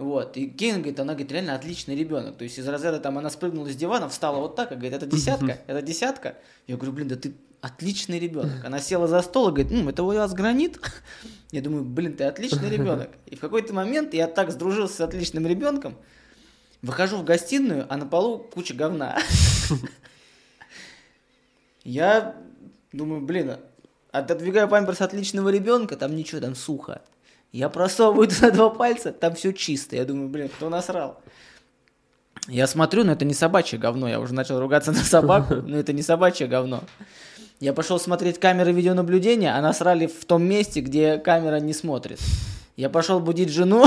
[0.00, 0.36] Вот.
[0.38, 2.38] И Кевин говорит, она говорит, реально отличный ребенок.
[2.38, 5.06] То есть из разряда там она спрыгнула с дивана, встала вот так, и говорит, это
[5.06, 6.38] десятка, это десятка.
[6.66, 8.64] Я говорю, блин, да ты отличный ребенок.
[8.64, 10.80] Она села за стол и говорит, ну, это у вас гранит.
[11.50, 13.10] Я думаю, блин, ты отличный ребенок.
[13.26, 15.96] И в какой-то момент я так сдружился с отличным ребенком,
[16.80, 19.18] выхожу в гостиную, а на полу куча говна.
[21.84, 22.36] Я
[22.92, 23.56] думаю, блин,
[24.12, 27.02] отодвигаю памперс отличного ребенка, там ничего, там сухо.
[27.52, 29.96] Я просовываю туда два пальца, там все чисто.
[29.96, 31.20] Я думаю, блин, кто насрал?
[32.48, 34.08] Я смотрю, но это не собачье говно.
[34.08, 36.82] Я уже начал ругаться на собаку, но это не собачье говно.
[37.60, 42.18] Я пошел смотреть камеры видеонаблюдения, а насрали в том месте, где камера не смотрит.
[42.76, 43.84] Я пошел будить жену,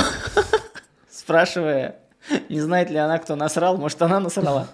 [1.09, 1.95] спрашивая,
[2.49, 4.67] не знает ли она, кто насрал, может, она насрала.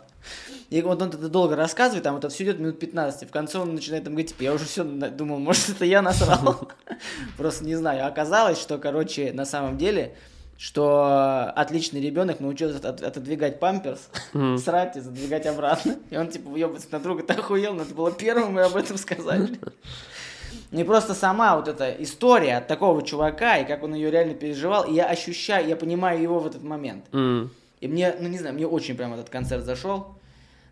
[0.70, 3.28] И вот он это долго рассказывает, там это все идет минут 15.
[3.28, 6.70] В конце он начинает там говорить, типа, я уже все думал, может, это я насрал.
[7.38, 8.06] Просто не знаю.
[8.06, 10.16] Оказалось, что, короче, на самом деле,
[10.60, 14.10] что отличный ребенок научился от- отодвигать памперс,
[14.64, 15.96] срать и задвигать обратно.
[16.12, 19.50] И он, типа, въебывается на друга, ты охуел, надо было первым и об этом сказать.
[20.72, 24.84] И просто сама вот эта история от такого чувака, и как он ее реально переживал,
[24.84, 27.06] и я ощущаю, я понимаю его в этот момент.
[27.12, 27.50] М.
[27.82, 30.19] И мне, ну не знаю, мне очень прям этот концерт зашел.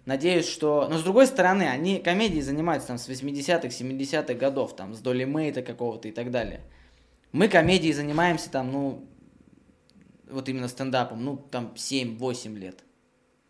[0.08, 0.88] Надеюсь, что...
[0.90, 5.26] Но с другой стороны, они комедией занимаются там с 80-х, 70-х годов, там, с Долли
[5.26, 6.62] Мейта какого-то и так далее.
[7.34, 9.06] Мы комедией занимаемся там, ну,
[10.30, 12.86] вот именно стендапом, ну, там, 7-8 лет.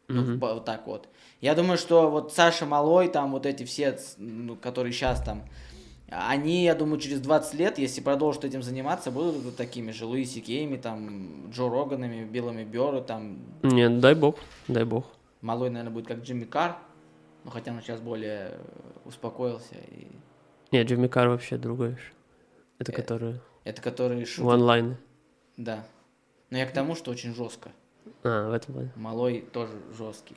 [0.08, 0.40] Ну, Мгм.
[0.40, 1.08] по- вот так вот.
[1.42, 5.44] Я думаю, что вот Саша Малой, там, вот эти все, ну, которые сейчас там,
[6.10, 10.26] они, я думаю, через 20 лет, если продолжат этим заниматься, будут вот такими же Луи
[10.26, 15.06] Сикеями, там, Джо Роганами, Биллами Бёру, там, Нет, дай бог, дай бог.
[15.42, 16.76] Малой, наверное, будет как Джимми Карр,
[17.44, 18.60] ну, хотя он сейчас более э,
[19.06, 19.76] успокоился.
[19.92, 20.08] И...
[20.72, 21.98] Нет, Джимми Карр вообще другой.
[22.80, 23.40] Это Э, который...
[23.64, 24.46] Это который шутит.
[24.46, 24.98] Ванлайны.
[25.58, 25.86] Да.
[26.50, 27.72] Но я к тому, что очень жестко.
[28.24, 28.92] А, в этом плане.
[28.96, 30.36] Малой тоже жесткий.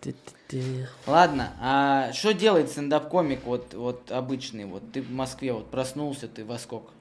[0.00, 0.88] Ты-ты-ты.
[1.06, 4.64] Ладно, а что делает стендап-комик вот, вот обычный?
[4.64, 6.92] Вот ты в Москве вот проснулся, ты во сколько?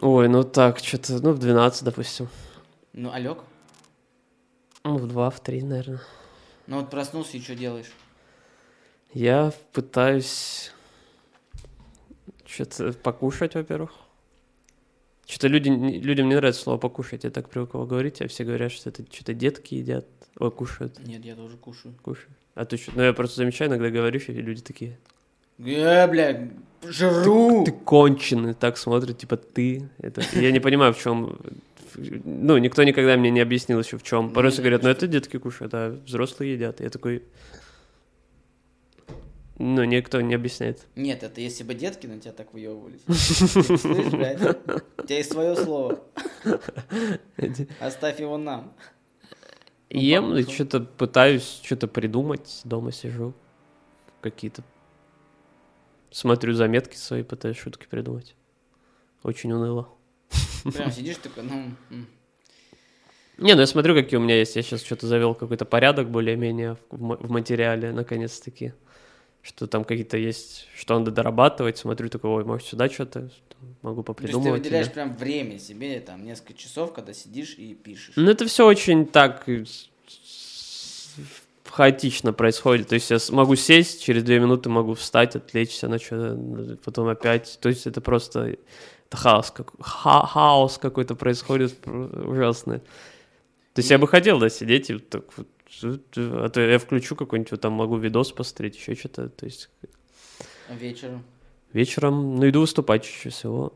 [0.00, 2.28] Ой, ну так, что-то, ну, в 12, допустим.
[2.92, 3.38] Ну, Алек?
[4.84, 6.00] Ну, в 2, в 3, наверное.
[6.66, 7.90] Ну вот проснулся и что делаешь?
[9.12, 10.72] Я пытаюсь
[12.46, 13.92] что-то покушать, во-первых.
[15.26, 17.24] Что-то люди, людям не нравится слово покушать.
[17.24, 20.06] Я так привык его говорить, а все говорят, что это что-то детки едят.
[20.38, 21.94] Ой, кушают, Нет, я тоже кушаю.
[22.02, 22.30] кушают.
[22.54, 22.92] А ты что?
[22.94, 24.98] Ну, я просто замечаю, иногда говоришь, и люди такие,
[25.58, 26.48] Э, бля,
[26.82, 27.64] жру!
[27.64, 29.88] ты конченый, так смотрят, типа, ты.
[29.98, 30.22] Это...
[30.32, 31.38] Я не понимаю, в чем...
[31.96, 34.32] Ну, никто никогда мне не объяснил еще в чем.
[34.32, 36.80] Порой Ну, говорят, ну, это детки кушают, а взрослые едят.
[36.80, 37.22] Я такой...
[39.56, 40.84] Ну, никто не объясняет.
[40.96, 43.02] Нет, это если бы детки на тебя так выебывались.
[43.80, 46.00] Слышь, блядь, у тебя есть свое слово.
[47.78, 48.72] Оставь его нам.
[49.90, 53.32] Ну, Ем, и что-то пытаюсь что-то придумать, дома сижу,
[54.20, 54.64] какие-то...
[56.10, 58.34] Смотрю заметки свои, пытаюсь шутки придумать.
[59.22, 59.88] Очень уныло.
[60.72, 61.70] Прям сидишь такой, ну...
[63.36, 64.54] Не, ну я смотрю, какие у меня есть.
[64.56, 68.72] Я сейчас что-то завел какой-то порядок более-менее в, ма- в материале, наконец-таки.
[69.42, 71.76] Что там какие-то есть, что надо дорабатывать.
[71.76, 73.28] Смотрю, такой, ой, может, сюда что-то
[73.82, 74.62] могу То есть ты попридумывать.
[74.62, 78.14] выделяешь или- прям время себе, там, несколько часов, когда сидишь и пишешь.
[78.16, 79.64] Ну, это все очень так э,
[81.68, 82.88] хаотично происходит.
[82.88, 87.58] То есть я могу сесть, через две минуты могу встать, отвлечься на что-то, потом опять.
[87.60, 88.56] То есть это просто
[89.14, 92.78] хаос, как, ха- хаос какой-то происходит про- ужасный.
[92.78, 95.48] То есть я бы хотел, да, сидеть и так вот,
[96.16, 99.28] а то я включу какой-нибудь, вот там могу видос посмотреть, еще что-то.
[99.28, 99.68] То есть
[100.68, 101.24] А вечером.
[101.72, 103.72] вечером, ну, иду выступать чаще всего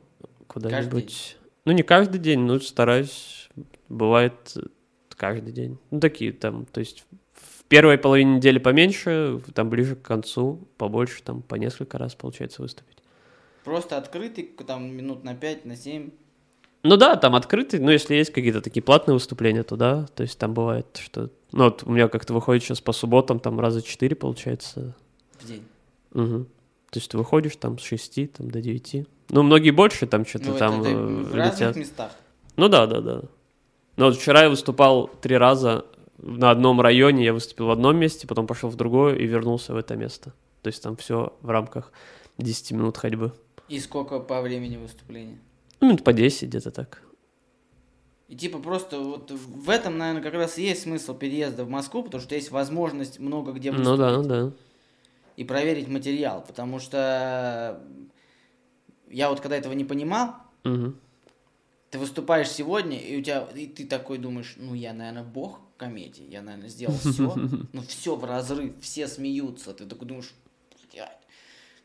[0.46, 1.36] куда-нибудь.
[1.64, 3.48] Ну, не каждый день, но стараюсь.
[3.88, 4.54] Бывает
[5.10, 5.78] каждый день.
[5.90, 11.22] Ну, такие там, то есть в первой половине недели поменьше, там ближе к концу побольше,
[11.22, 12.98] там по несколько раз получается выступить.
[13.68, 16.10] Просто открытый, там, минут на 5, на 7
[16.84, 20.38] Ну да, там открытый, но если есть какие-то такие платные выступления, то да, то есть
[20.38, 21.28] там бывает, что...
[21.52, 24.96] Ну, вот у меня как-то выходит сейчас по субботам, там раза четыре получается.
[25.38, 25.64] в день.
[26.14, 26.46] Мгм.
[26.90, 29.06] То есть ты выходишь там с 6 там, до 9.
[29.28, 32.12] Ну, многие больше там что-то Ну, там это ты э, в разных местах.
[32.56, 33.22] Ну да, да, да.
[33.96, 35.84] Но вот вчера я выступал три раза
[36.16, 39.76] на одном районе, я выступил в одном месте, потом пошел в другое и вернулся в
[39.76, 40.32] это место.
[40.62, 41.92] То есть там все в рамках
[42.38, 43.34] 10 минут ходьбы.
[43.68, 45.38] И сколько по времени выступления?
[45.80, 47.02] Ну, минут по 10 где-то так.
[48.28, 52.02] И типа просто вот в этом, наверное, как раз и есть смысл переезда в Москву,
[52.02, 54.52] потому что есть возможность много где Ну да, выступить да.
[55.36, 57.82] и проверить материал, потому что
[59.08, 60.98] я вот когда этого не понимал, Мгм.
[61.90, 66.26] ты выступаешь сегодня, и у тебя, и ты такой думаешь, ну я, наверное, бог комедии,
[66.28, 67.34] я, наверное, сделал все,
[67.72, 70.34] ну все в разрыв, все смеются, ты такой думаешь,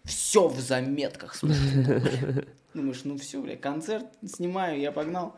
[0.05, 2.41] все в заметках, смотрю.
[2.73, 5.35] думаешь, ну все, бля, концерт снимаю, я погнал.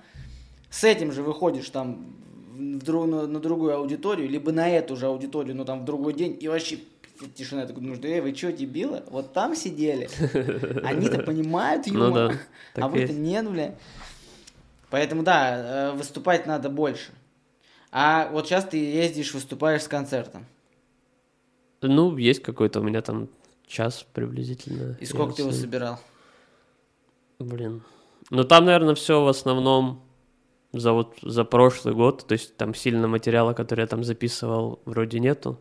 [0.70, 2.16] С этим же выходишь там
[2.54, 6.14] в дру- на, на другую аудиторию, либо на эту же аудиторию, но там в другой
[6.14, 6.80] день, и вообще
[7.36, 9.04] тишина, я такой думаешь, да эй, вы что, дебилы?
[9.10, 10.10] Вот там сидели.
[10.84, 12.32] Они-то понимают юмор.
[12.32, 12.38] Ну
[12.76, 13.76] да, А вы-то нет, бля.
[14.90, 17.12] Поэтому, да, э, выступать надо больше.
[17.92, 20.46] А вот сейчас ты ездишь, выступаешь с концертом.
[21.82, 23.30] Ну, есть какой-то у меня там
[23.68, 24.98] час приблизительно.
[25.00, 26.00] И сколько ты его собирал?
[27.40, 27.84] Блин.
[28.30, 30.02] Ну, там, наверное, все в основном
[30.74, 32.26] за вот за прошлый год.
[32.28, 35.60] То есть там сильно материала, который я там записывал, вроде нету.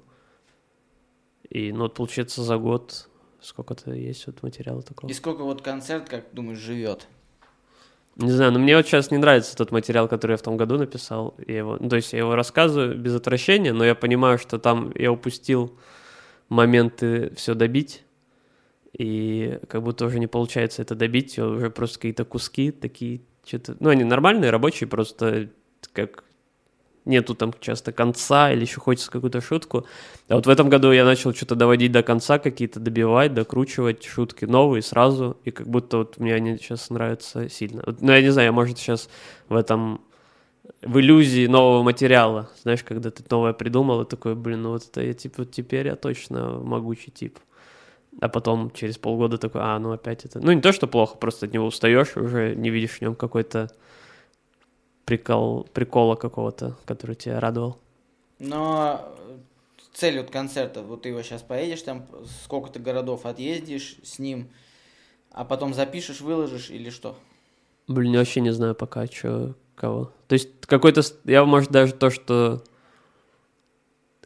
[1.48, 3.08] И, ну, вот, получается, за год
[3.40, 5.10] сколько-то есть вот материала такого.
[5.10, 7.06] И сколько вот концерт, как думаешь, живет?
[8.16, 10.78] Не знаю, но мне вот сейчас не нравится тот материал, который я в том году
[10.78, 11.34] написал.
[11.46, 14.92] Я его, ну, то есть я его рассказываю без отвращения, но я понимаю, что там
[14.94, 15.76] я упустил
[16.54, 18.04] моменты все добить,
[18.96, 23.76] и как будто уже не получается это добить, уже просто какие-то куски такие, что-то...
[23.80, 25.50] Ну, они нормальные, рабочие, просто
[25.92, 26.24] как
[27.04, 29.86] нету там часто конца или еще хочется какую-то шутку.
[30.28, 34.44] А вот в этом году я начал что-то доводить до конца, какие-то добивать, докручивать шутки
[34.46, 37.82] новые сразу, и как будто вот мне они сейчас нравятся сильно.
[37.84, 39.10] Вот, ну, я не знаю, может, сейчас
[39.48, 40.00] в этом
[40.82, 42.50] в иллюзии нового материала.
[42.62, 45.86] Знаешь, когда ты новое придумал, и такой, блин, ну вот это я, типа, вот теперь
[45.86, 47.38] я точно могучий тип.
[48.20, 50.40] А потом через полгода такой, а, ну опять это...
[50.40, 53.70] Ну, не то, что плохо, просто от него устаешь, уже не видишь в нем какой-то
[55.04, 57.78] прикол, прикола какого-то, который тебя радовал.
[58.38, 59.14] Но
[59.92, 62.06] цель вот концерта, вот ты его сейчас поедешь, там
[62.42, 64.48] сколько ты городов отъездишь с ним,
[65.32, 67.16] а потом запишешь, выложишь или что?
[67.88, 70.12] Блин, я вообще не знаю пока, что, кого.
[70.28, 71.02] То есть какой-то...
[71.24, 72.62] Я, может, даже то, что...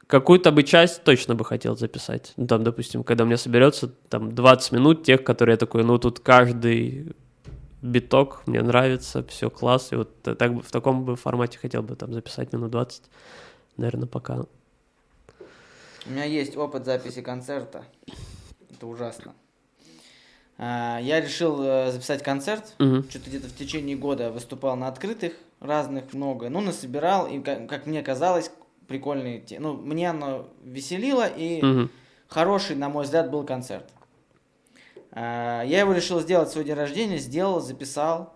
[0.07, 2.33] Какую-то бы часть точно бы хотел записать.
[2.37, 5.99] Ну, там, допустим, когда у меня соберется там 20 минут тех, которые я такой, ну,
[5.99, 7.15] тут каждый
[7.83, 9.93] биток мне нравится, все класс.
[9.93, 13.03] И вот так, бы- в таком бы формате хотел бы там записать минут 20,
[13.77, 14.47] наверное, пока.
[16.07, 17.85] У меня есть опыт записи концерта.
[18.71, 19.35] Это ужасно.
[20.59, 22.75] А, Я решил э, записать концерт.
[22.79, 23.09] Мгм.
[23.09, 26.49] Что-то где-то в течение года выступал на открытых разных много.
[26.49, 28.51] Ну, насобирал, и, как, мне казалось,
[28.89, 29.61] прикольные те.
[29.61, 31.91] Ну, мне оно веселило, и Мгм.
[32.27, 33.89] хороший, на мой взгляд, был концерт.
[35.13, 38.35] А, Я его решил сделать в свой день рождения, сделал, записал.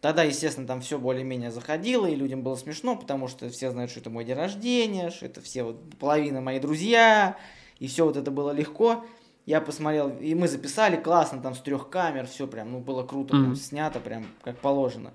[0.00, 4.00] Тогда, естественно, там все более-менее заходило, и людям было смешно, потому что все знают, что
[4.00, 7.36] это мой день рождения, что это все вот половина мои друзья,
[7.78, 9.04] и все вот это было легко.
[9.50, 13.34] Я посмотрел, и мы записали классно, там с трех камер, все прям, ну, было круто,
[13.34, 13.56] прям Мгм.
[13.56, 15.10] снято, прям как положено.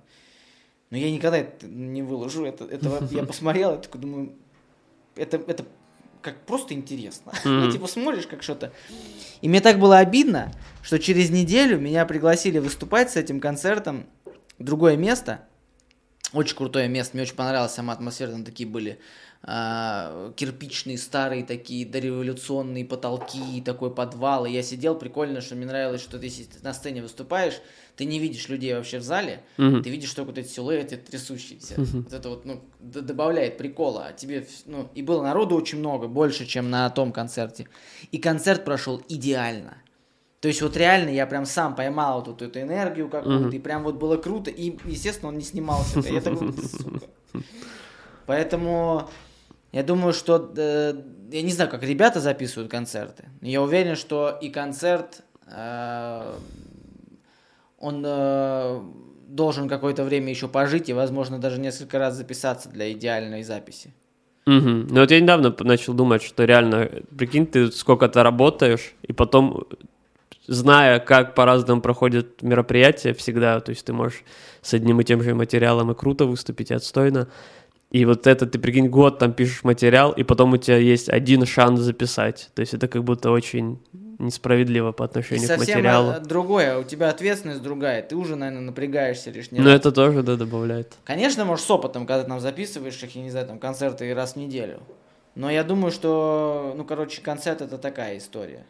[0.89, 4.34] Но я никогда это не выложу, это, этого я посмотрел, я такой думаю,
[5.15, 5.63] это, это
[6.21, 7.32] как просто интересно.
[7.45, 7.71] Ну, Мгм.
[7.71, 8.74] типа смотришь как что-то.
[9.39, 10.52] И мне так было обидно,
[10.84, 14.06] что через неделю меня пригласили выступать с этим концертом
[14.60, 15.48] в другое место.
[16.36, 19.00] Очень крутое место, мне очень понравилась сама атмосфера, там такие были
[19.41, 24.45] а, кирпичные, старые такие дореволюционные потолки, такой подвал.
[24.45, 26.30] И я сидел, прикольно, что мне нравилось, что ты
[26.62, 27.62] на сцене выступаешь,
[27.95, 29.82] ты не видишь людей вообще в зале, Мгм.
[29.82, 31.76] ты видишь только вот эти силуэты трясущиеся.
[31.78, 34.08] Вот это вот, ну, добавляет прикола.
[34.08, 37.69] А тебе, ну, и было народу очень много, больше, чем на том концерте.
[38.12, 39.78] И концерт прошел идеально.
[40.45, 43.55] То есть вот реально я прям сам поймал вот эту энергию какую-то, Мгм.
[43.55, 44.51] и прям вот было круто.
[44.51, 46.01] И, естественно, он не снимался.
[46.01, 47.08] Я такой, сука.
[48.27, 49.10] Поэтому
[49.71, 50.53] я думаю, что...
[50.55, 50.93] э,
[51.31, 53.23] я не знаю, как ребята записывают концерты.
[53.41, 55.23] но Я уверен, что и концерт...
[55.47, 56.34] э,
[57.79, 58.81] он э,
[59.27, 63.95] должен какое-то время еще пожить и, возможно, даже несколько раз записаться для идеальной записи.
[64.45, 64.89] Мгм.
[64.91, 69.65] Ну вот я недавно начал думать, что реально, прикинь, ты сколько-то работаешь, и потом,
[70.47, 74.23] зная, как по-разному проходят мероприятия всегда, то есть ты можешь
[74.62, 77.27] с одним и тем же материалом и круто выступить, и отстойно,
[77.91, 81.45] и вот это, ты прикинь, год там пишешь материал, и потом у тебя есть один
[81.45, 82.49] шанс записать.
[82.53, 83.79] То есть это как будто очень
[84.19, 86.12] несправедливо по И отношению к совсем материалу.
[86.12, 89.75] э, другое, у тебя ответственность другая, ты уже, наверное, напрягаешься лишний Но раз.
[89.75, 90.95] это тоже, да, добавляет.
[91.03, 94.34] Конечно, может, с опытом, когда ты там записываешь их, я не знаю, там, концерты раз
[94.34, 94.79] в неделю.
[95.36, 98.65] Но я думаю, что, ну, короче, концерт это такая история.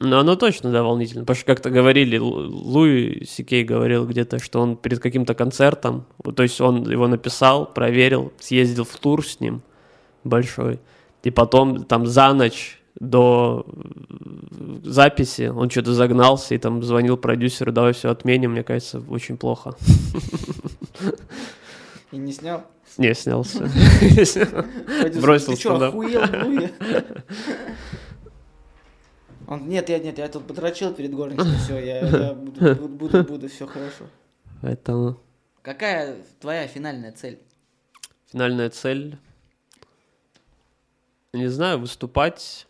[0.00, 1.22] Ну, оно точно, да, волнительно.
[1.22, 6.04] Потому что как-то говорили, Лу- Луи Сикей говорил где-то, что он перед каким-то концертом,
[6.36, 9.60] то есть он его написал, проверил, съездил в тур с ним
[10.22, 10.78] большой,
[11.24, 17.72] и потом там за ночь до э, записи он что-то загнался и там звонил продюсеру,
[17.72, 19.74] давай все отменим, мне кажется, очень плохо.
[22.12, 22.64] И не снял?
[22.96, 23.70] Не, снялся.
[25.20, 26.68] Бросил Ты что, охуел, Луи?»
[29.48, 33.24] Он, нет, я, нет, я тут подрочил перед горничной, все, я, я буду, буду, буду,
[33.24, 34.04] буду, все хорошо.
[34.60, 35.18] Поэтому
[35.62, 37.40] Какая твоя финальная цель?
[38.26, 39.18] финальная цель,
[41.32, 42.66] не знаю, выступать.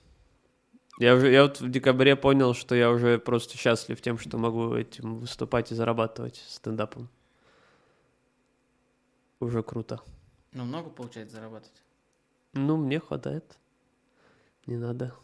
[1.00, 4.74] Я уже, я вот в декабре понял, что я уже просто счастлив тем, что могу
[4.74, 7.08] этим выступать и зарабатывать стендапом.
[9.40, 10.00] Уже круто.
[10.52, 11.82] Ну, много получается зарабатывать?
[12.52, 13.56] Ну, мне хватает.
[14.66, 15.14] Не надо.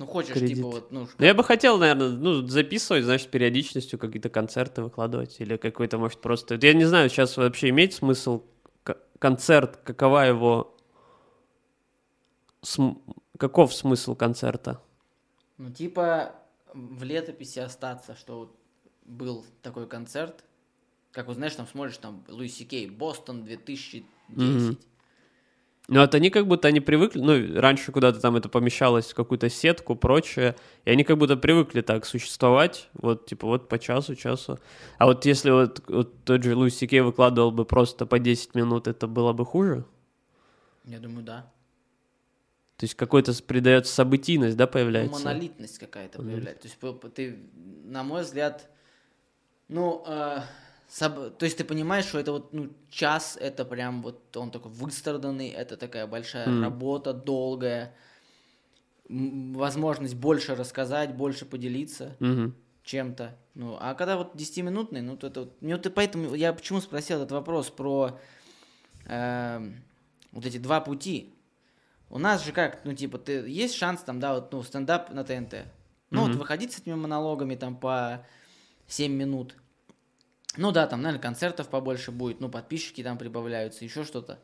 [0.00, 0.56] Ну, хочешь, Кредит.
[0.56, 5.38] типа, вот, ну, Ну, я бы хотел, наверное, ну, записывать, значит, периодичностью какие-то концерты выкладывать.
[5.40, 6.58] Или какой-то, может, просто...
[6.58, 8.42] Я не знаю, сейчас вообще имеет смысл
[9.18, 10.74] концерт, какова его...
[12.62, 12.98] см-
[13.38, 14.80] Каков смысл концерта?
[15.58, 16.34] ну, типа,
[16.72, 18.56] в летописи остаться, что вот
[19.04, 20.44] был такой концерт,
[21.12, 24.04] как вот, знаешь, там смотришь, там, Луиси Кей, Бостон 2010.
[24.28, 24.78] Мгм.
[25.90, 29.48] Ну, это они как будто они привыкли, ну, раньше куда-то там это помещалось в какую-то
[29.50, 34.60] сетку, прочее, и они как будто привыкли так существовать, вот, типа, вот по часу, часу.
[34.98, 38.86] А вот если вот, вот тот же Луис Кей выкладывал бы просто по 10 минут,
[38.86, 39.84] это было бы хуже?
[40.84, 41.52] Я думаю, да.
[42.76, 45.18] То есть какой-то придается событийность, да, Ну, появляется?
[45.24, 46.68] монолитность какая-то появляется.
[46.78, 47.38] То есть ты,
[47.84, 48.70] на мой взгляд,
[49.66, 50.38] ну, э,
[50.90, 54.72] соб- то есть ты понимаешь, что это вот, ну, час, это прям вот он такой
[54.72, 56.62] выстраданный, это такая большая Мгм.
[56.62, 57.94] работа, долгая,
[59.08, 62.54] возможность больше рассказать, больше поделиться Мгм.
[62.84, 63.36] чем-то.
[63.54, 65.56] Ну, а когда вот 10-минутный, ну, то это вот...
[65.60, 68.18] Вот и поэтому я почему спросил этот вопрос про
[69.06, 69.82] эм,
[70.32, 71.34] вот эти два пути.
[72.08, 75.24] У нас же как, ну, типа, ты, есть шанс там, да, вот, ну, стендап на
[75.24, 75.66] ТНТ.
[76.10, 76.38] Ну, вот Мгм.
[76.38, 78.24] выходить с этими монологами там по
[78.88, 79.54] 7 минут.
[80.56, 84.38] Ну да, там, наверное, концертов побольше будет, ну, подписчики там прибавляются, еще что-то.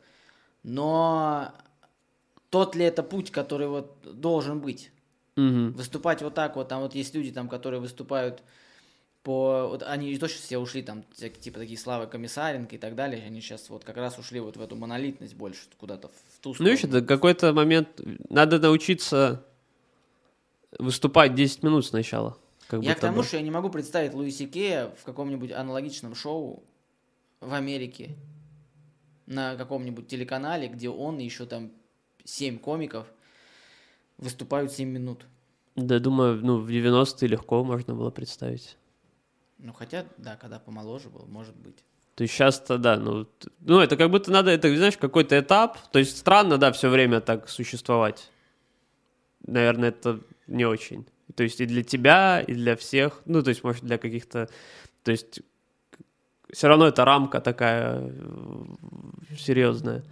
[0.63, 1.53] Но
[2.49, 4.91] тот ли это путь, который вот должен быть?
[5.37, 5.73] Мгм.
[5.73, 8.41] выступать вот так вот, там вот есть люди, там, которые выступают
[9.21, 9.67] по...
[9.67, 13.69] Вот они точно все ушли, там, типа, такие Славы Комиссаренко и так далее, они сейчас
[13.69, 16.73] вот как раз ушли вот в эту монолитность больше, куда-то в ту Ну, сторону.
[16.75, 19.45] еще какой-то момент, надо научиться
[20.79, 22.35] выступать 10 минут сначала.
[22.67, 23.23] Как Я к тому, бы.
[23.23, 26.63] что я не могу представить Луиси Кея в каком-нибудь аналогичном шоу
[27.39, 28.15] в Америке
[29.25, 31.71] на каком-нибудь телеканале, где он и еще там
[32.23, 33.07] 7 комиков
[34.17, 35.25] выступают 7 минут.
[35.75, 38.77] Да, думаю, ну, в 90-е легко можно было представить.
[39.59, 41.83] Ну, хотя, да, когда помоложе был, может быть.
[42.15, 43.27] То есть сейчас-то, да, ну,
[43.59, 45.77] ну, это как будто надо, это, знаешь, какой-то этап.
[45.91, 48.31] То есть странно, да, все время так существовать.
[49.45, 51.05] Наверное, это не очень.
[51.35, 54.49] То есть и для тебя, и для всех, ну, то есть, может, для каких-то,
[55.03, 55.41] то есть
[56.51, 58.63] все равно это рамка такая э,
[59.37, 60.03] серьезная.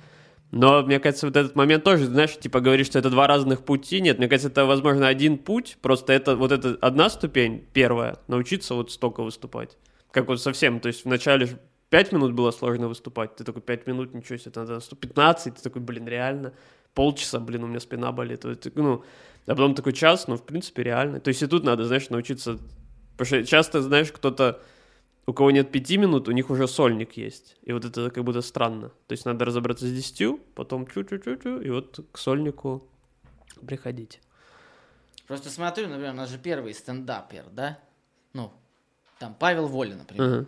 [0.51, 3.99] Но, мне кажется, вот этот момент тоже, знаешь, типа говоришь, что это два разных пути.
[3.99, 5.77] Нет, мне кажется, это, возможно, один путь.
[5.81, 9.77] Просто это вот это одна ступень, первая, научиться вот столько выступать.
[10.11, 11.57] Как вот совсем, то есть вначале ж
[11.89, 13.35] 5 минут было сложно выступать.
[13.35, 15.55] Ты такой, 5 минут, ничего себе, надо 115.
[15.55, 16.53] Ты такой, блин, реально.
[16.93, 18.45] Полчаса, блин, у меня спина болит.
[18.45, 19.03] Вот, Ну,
[19.45, 21.19] а потом такой час, ну, в принципе, реально.
[21.19, 22.59] То есть и тут надо, знаешь, научиться...
[23.17, 24.61] Потому что часто, знаешь, кто-то,
[25.25, 27.57] у кого нет пяти минут, у них уже сольник есть.
[27.63, 28.89] И вот это как будто странно.
[29.07, 32.87] То есть надо разобраться с десятью, потом чу-чу-чу-чу, и вот к сольнику
[33.65, 34.19] приходить.
[35.27, 37.79] Просто смотрю, например, у нас же первый стендапер, да?
[38.33, 38.51] Ну,
[39.19, 40.25] там Павел Воля, например.
[40.25, 40.45] Ага.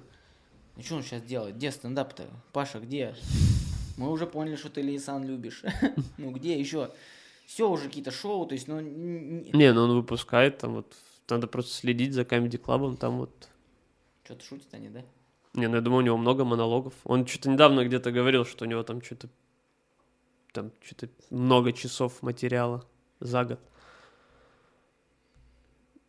[0.75, 1.55] Ну что он сейчас делает?
[1.55, 2.27] Где стендап-то?
[2.53, 3.15] Паша, где?
[3.97, 5.63] Мы уже поняли, что ты Лейсан любишь.
[6.17, 6.91] ну где еще?
[7.47, 8.81] Все уже какие-то шоу, то есть, ну...
[8.81, 10.93] Не, ну он выпускает там вот...
[11.29, 13.49] Надо просто следить за Comedy Club, там вот...
[14.25, 15.01] Что-то шутят они, да?
[15.53, 16.93] Не, ну я думаю, у него много монологов.
[17.05, 19.29] Он что-то недавно где-то говорил, что у него там что-то...
[20.51, 22.85] Там что-то много часов материала
[23.21, 23.59] за год.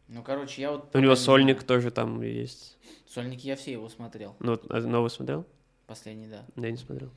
[0.09, 0.93] Ну, короче, я вот...
[0.93, 2.79] У него не сольник тоже там есть.
[3.07, 4.35] Сольник я все его смотрел.
[4.41, 5.47] Ну, а новый смотрел?
[5.87, 6.45] Последний, да.
[6.57, 7.11] Я не смотрел.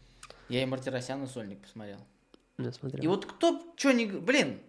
[0.47, 1.97] Я и Мартиросяна сольник посмотрел.
[2.71, 3.03] Смотрел.
[3.03, 4.05] И вот кто, что не...
[4.05, 4.59] Блин,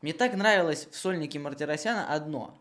[0.00, 2.58] мне так нравилось в сольнике Мартиросяна одно.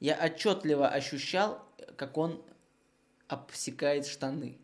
[0.00, 1.62] Я отчетливо ощущал,
[1.96, 2.40] как он
[3.26, 4.58] обсекает штаны.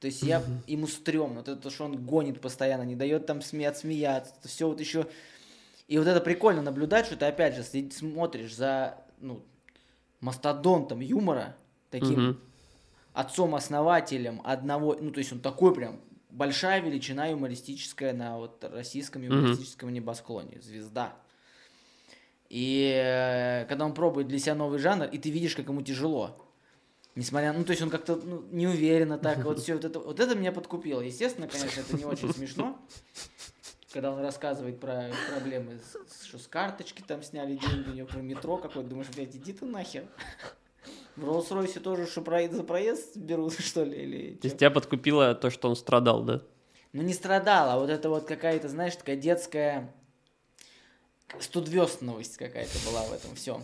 [0.00, 3.68] То есть я ему стрёмно, вот это, что он гонит постоянно, не дает там сме
[3.68, 5.06] отсмеяться, все вот еще...
[5.86, 9.42] И вот это прикольно наблюдать, что ты опять же смотришь за ну,
[10.20, 11.56] мастодонтом юмора,
[11.90, 12.40] таким
[13.12, 16.00] отцом-основателем одного, ну, то есть он такой прям
[16.32, 21.14] большая величина юмористическая на вот российском юмористическом небосклоне, звезда.
[22.48, 26.38] И э, когда он пробует для себя новый жанр, и ты видишь, как ему тяжело.
[27.14, 30.34] Несмотря, ну, то есть он как-то ну, неуверенно так, вот все вот это, вот это
[30.34, 31.00] меня подкупило.
[31.00, 32.78] Естественно, конечно, это не очень смешно,
[33.92, 38.20] когда он рассказывает про проблемы, с- что с карточки там сняли деньги, у него про
[38.20, 40.04] метро какой-то, думаешь, блядь, иди ты нахер.
[41.16, 45.34] В Роллс-Ройсе тоже, что проезд за проезд берут, что ли, или То есть тебя подкупило
[45.34, 46.42] то, что он страдал, да?
[46.92, 49.94] Ну, не страдала, вот это вот какая-то, знаешь, такая детская
[51.40, 53.62] студвестновость какая-то была в этом всем.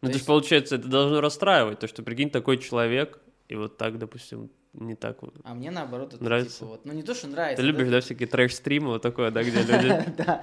[0.00, 3.76] Ну, То то есть, получается, это должно расстраивать, то, что, прикинь, такой человек, и вот
[3.76, 5.22] так, допустим, не так.
[5.22, 5.34] вот.
[5.44, 6.58] А мне наоборот это Нравится?
[6.58, 7.62] типа вот, ну не то, что нравится.
[7.62, 10.04] Ты любишь, да, всякие трэш-стримы, вот такое, да, где люди...
[10.16, 10.42] Да.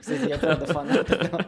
[0.00, 1.46] Кстати, я правда фанат этого.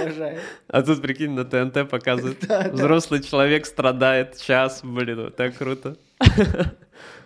[0.00, 0.40] Обожаю.
[0.68, 2.38] А тут, прикинь, на ТНТ показывают.
[2.48, 2.72] Да, да.
[2.72, 5.96] Взрослый человек страдает час, блин, так круто.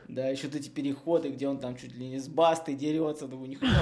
[0.09, 3.27] Да, еще вот эти переходы, где он там чуть ли не с бастой дерется.
[3.27, 3.73] Думаю, нихуя,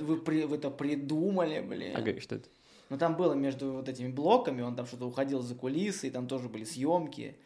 [0.00, 1.92] вы, вы вы это придумали, блин.
[1.94, 2.48] Ага, что это?
[2.88, 6.26] Ну там было между вот этими блоками, он там что-то уходил за кулисы, и там
[6.26, 7.36] тоже были съемки.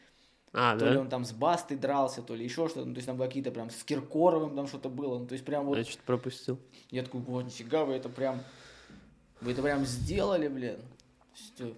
[0.52, 1.00] А, То ли да?
[1.00, 2.84] он там с бастой дрался, то ли еще что-то.
[2.84, 5.18] Ну, то есть там какие-то прям с Киркоровым там что-то было.
[5.18, 6.58] Ну, то есть прям вот Я что-то пропустил.
[6.90, 8.42] Я такой, вот, нифига, вы это прям,
[9.40, 10.78] вы это прям сделали, блин.
[11.34, 11.74] Что?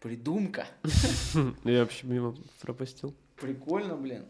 [0.00, 0.66] Придумка.
[1.64, 3.14] Я вообще мимо пропустил.
[3.36, 4.26] Прикольно, блин.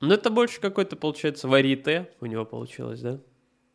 [0.00, 3.18] Ну, это больше какой-то, получается, варите у него получилось, да?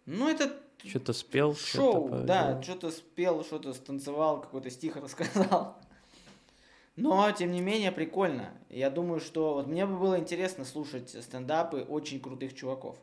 [0.05, 0.51] Ну, это
[0.85, 1.55] Что-то спел.
[1.55, 5.77] шоу, по- да, что-то спел, что-то станцевал, какой-то стих рассказал.
[6.95, 8.51] Но, тем не менее, прикольно.
[8.69, 12.97] Я думаю, что вот мне бы было интересно слушать стендапы очень крутых чуваков.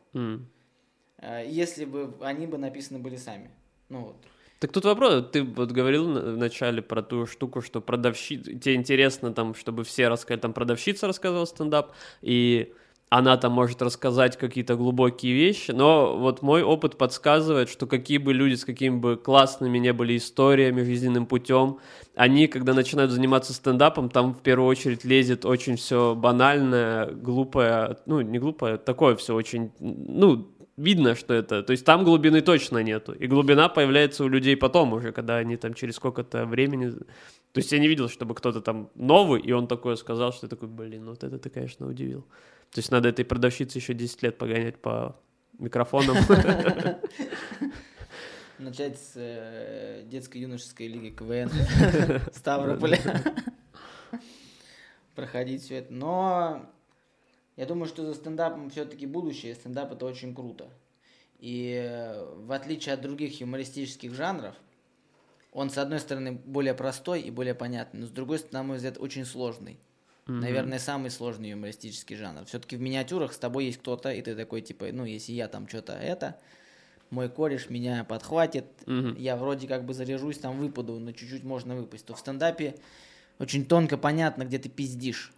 [1.17, 3.51] Э, Если бы они бы написаны были сами.
[3.89, 4.15] Ну вот.
[4.59, 8.75] Так тут вопрос, ты вот говорил на- в начале про ту штуку, что продавщица, тебе
[8.75, 12.73] интересно там, чтобы все рассказали, там продавщица рассказывала стендап, и
[13.09, 18.33] она там может рассказать какие-то глубокие вещи, но вот мой опыт подсказывает, что какие бы
[18.33, 21.79] люди с какими бы классными не были историями, жизненным путем,
[22.15, 28.19] они, когда начинают заниматься стендапом, там в первую очередь лезет очень все банальное, глупое, ну,
[28.21, 30.47] не глупое, такое все очень, ну,
[30.79, 34.93] видно, что это, то есть там глубины точно нету, и глубина появляется у людей потом
[34.93, 38.89] уже, когда они там через сколько-то времени, то есть я не видел, чтобы кто-то там
[38.95, 42.21] новый, и он такое сказал, что я такой, блин, вот это ты, конечно, удивил.
[42.71, 45.19] То есть надо этой продавщице еще 10 лет погонять по
[45.57, 46.17] микрофонам.
[48.59, 51.49] Начать с э, детско-юношеской лиги КВН
[52.33, 52.99] Ставрополя.
[55.15, 55.93] Проходить все это.
[55.93, 56.69] Но
[57.59, 59.53] я думаю, что за стендапом все-таки будущее.
[59.53, 60.69] Стендап это очень круто.
[61.39, 64.55] И э, в отличие от других юмористических жанров,
[65.51, 68.77] он, с одной стороны, более простой и более понятный, но с другой стороны, на мой
[68.77, 69.77] взгляд, очень сложный.
[70.25, 72.45] Наверное, самый сложный юмористический жанр.
[72.45, 75.67] Все-таки в миниатюрах с тобой есть кто-то, и ты такой, типа, ну, если я там
[75.67, 76.39] что-то это,
[77.09, 79.15] мой кореш меня подхватит, Мгм.
[79.15, 82.05] я вроде как бы заряжусь, там выпаду, но чуть-чуть можно выпасть.
[82.05, 82.75] То в стендапе
[83.37, 85.33] очень тонко понятно, где ты пиздишь.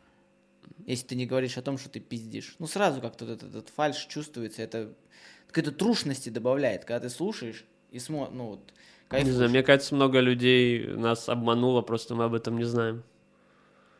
[0.85, 2.55] Если ты не говоришь о том, что ты пиздишь.
[2.59, 4.61] Ну, сразу как-то этот, этот фальш чувствуется.
[4.61, 4.93] Это
[5.47, 9.35] какой-то трушности добавляет, когда ты слушаешь и смотришь, ну, вот, Не кайфуешь.
[9.35, 13.03] знаю, мне кажется, много людей нас обмануло, просто мы об этом не знаем.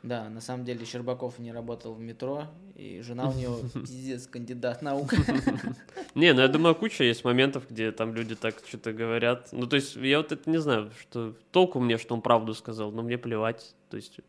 [0.04, 4.82] Да, на самом деле Щербаков не работал в метро, и жена у него пиздец, кандидат
[4.82, 5.14] наук.
[6.16, 9.50] Не, ну я думаю, куча есть моментов, где там люди так что-то говорят.
[9.52, 12.92] Ну, то есть, я вот это не знаю, что толку мне, что он правду сказал,
[12.92, 13.76] но мне плевать.
[13.90, 14.20] То есть,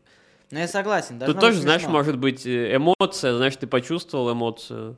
[0.53, 1.17] Ну, я согласен.
[1.19, 1.97] тут тоже, быть знаешь, смешно.
[1.97, 4.97] может быть э, эмоция, знаешь, ты почувствовал эмоцию.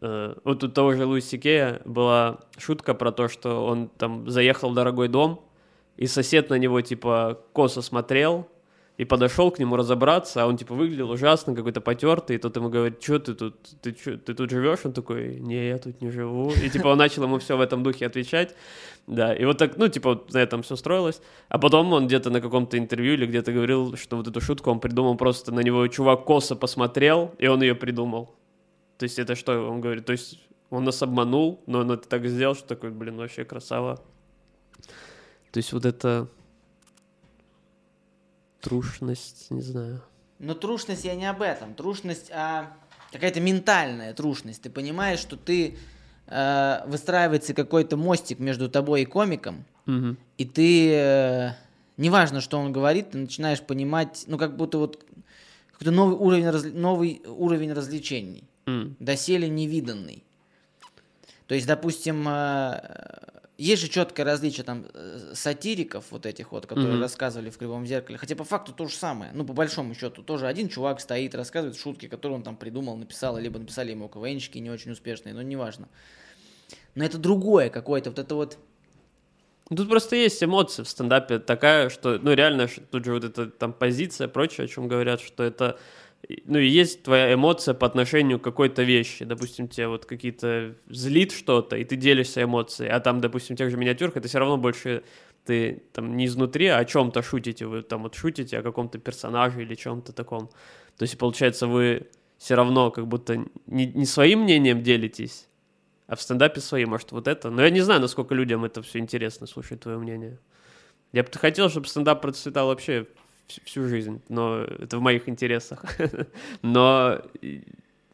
[0.00, 4.70] Э, Вот у того же Луиси Кея была шутка про то, что он там заехал
[4.70, 5.44] в дорогой дом,
[5.96, 8.48] и сосед на него, типа, косо смотрел,
[8.98, 12.68] и подошел к нему разобраться, а он, типа, выглядел ужасно, какой-то потертый, и тот ему
[12.68, 14.80] говорит, что ты тут, ты, чё, ты тут живешь?
[14.84, 16.52] Он такой, не, я тут не живу.
[16.62, 18.54] И, типа, он начал ему все в этом духе отвечать,
[19.06, 21.22] да, и вот так, ну, типа, вот на этом все строилось.
[21.48, 24.78] А потом он где-то на каком-то интервью или где-то говорил, что вот эту шутку он
[24.78, 28.34] придумал просто, на него чувак косо посмотрел, и он ее придумал.
[28.98, 30.38] То есть это что, он говорит, то есть
[30.70, 34.00] он нас обманул, но он это так сделал, что такой, блин, вообще красава.
[35.50, 36.28] То есть вот это
[38.62, 40.00] трушность, не знаю.
[40.38, 41.74] Но трушность я не об этом.
[41.74, 42.72] Трушность, а
[43.12, 44.62] какая-то ментальная трушность.
[44.62, 45.76] Ты понимаешь, что ты
[46.28, 50.16] э, выстраивается какой-то мостик между тобой и комиком, Мгм.
[50.38, 51.50] и ты, э,
[51.96, 55.04] неважно, что он говорит, ты начинаешь понимать, ну, как будто вот
[55.72, 58.96] какой-то новый уровень, разли- новый уровень развлечений, М.
[59.00, 60.24] доселе невиданный.
[61.48, 62.80] То есть, допустим, э,
[63.62, 67.02] есть же четкое различие там э, сатириков вот этих вот, которые Мгм.
[67.02, 68.18] рассказывали в Кривом зеркале.
[68.18, 69.30] Хотя по факту то же самое.
[69.34, 73.38] Ну, по большому счету, тоже один чувак стоит, рассказывает шутки, которые он там придумал, написал,
[73.38, 75.88] либо написали ему КВНщики не очень успешные, но неважно.
[76.94, 78.58] Но это другое какое-то, вот это вот
[79.70, 83.46] Ну, Тут просто есть эмоция в стендапе такая, что, ну, реально, тут же вот эта
[83.46, 85.78] там позиция, прочее, о чем говорят, что это,
[86.44, 89.24] ну, и есть твоя эмоция по отношению к какой-то вещи.
[89.24, 93.76] Допустим, тебе вот какие-то злит что-то, и ты делишься эмоцией, а там, допустим, тех же
[93.76, 95.02] миниатюрках, это все равно больше
[95.44, 99.62] ты там не изнутри, а о чем-то шутите, вы там вот шутите о каком-то персонаже
[99.62, 100.48] или чем-то таком.
[100.96, 102.08] То есть, получается, вы
[102.38, 105.48] все равно как будто не, не своим мнением делитесь,
[106.06, 107.50] а в стендапе свои, может, вот это.
[107.50, 110.38] Но я не знаю, насколько людям это все интересно, слушать твое мнение.
[111.12, 113.06] Я бы хотел, чтобы стендап процветал вообще
[113.64, 115.84] всю жизнь, но это в моих интересах.
[116.62, 117.22] Но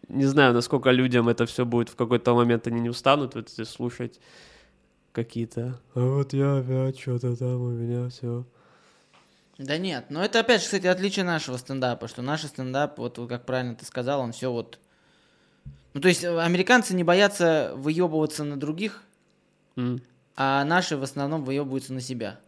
[0.08, 3.64] не знаю, насколько людям это все будет в какой-то момент, они не устанут вот это
[3.64, 4.20] слушать
[5.12, 8.44] какие-то «А вот я опять что-то там, у меня все.
[9.58, 13.44] Да нет, но это опять же, кстати, отличие нашего стендапа, что наш стендап, вот как
[13.44, 14.78] правильно ты сказал, он все вот...
[15.94, 19.02] Ну, то есть э, американцы не боятся выебываться на других,
[20.36, 22.38] а наши в основном выебываются на себя.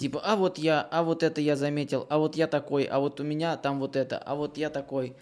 [0.00, 3.20] Типа, а вот я, а вот это я заметил, а вот я такой, а вот
[3.20, 5.14] у меня там вот это, а вот я такой.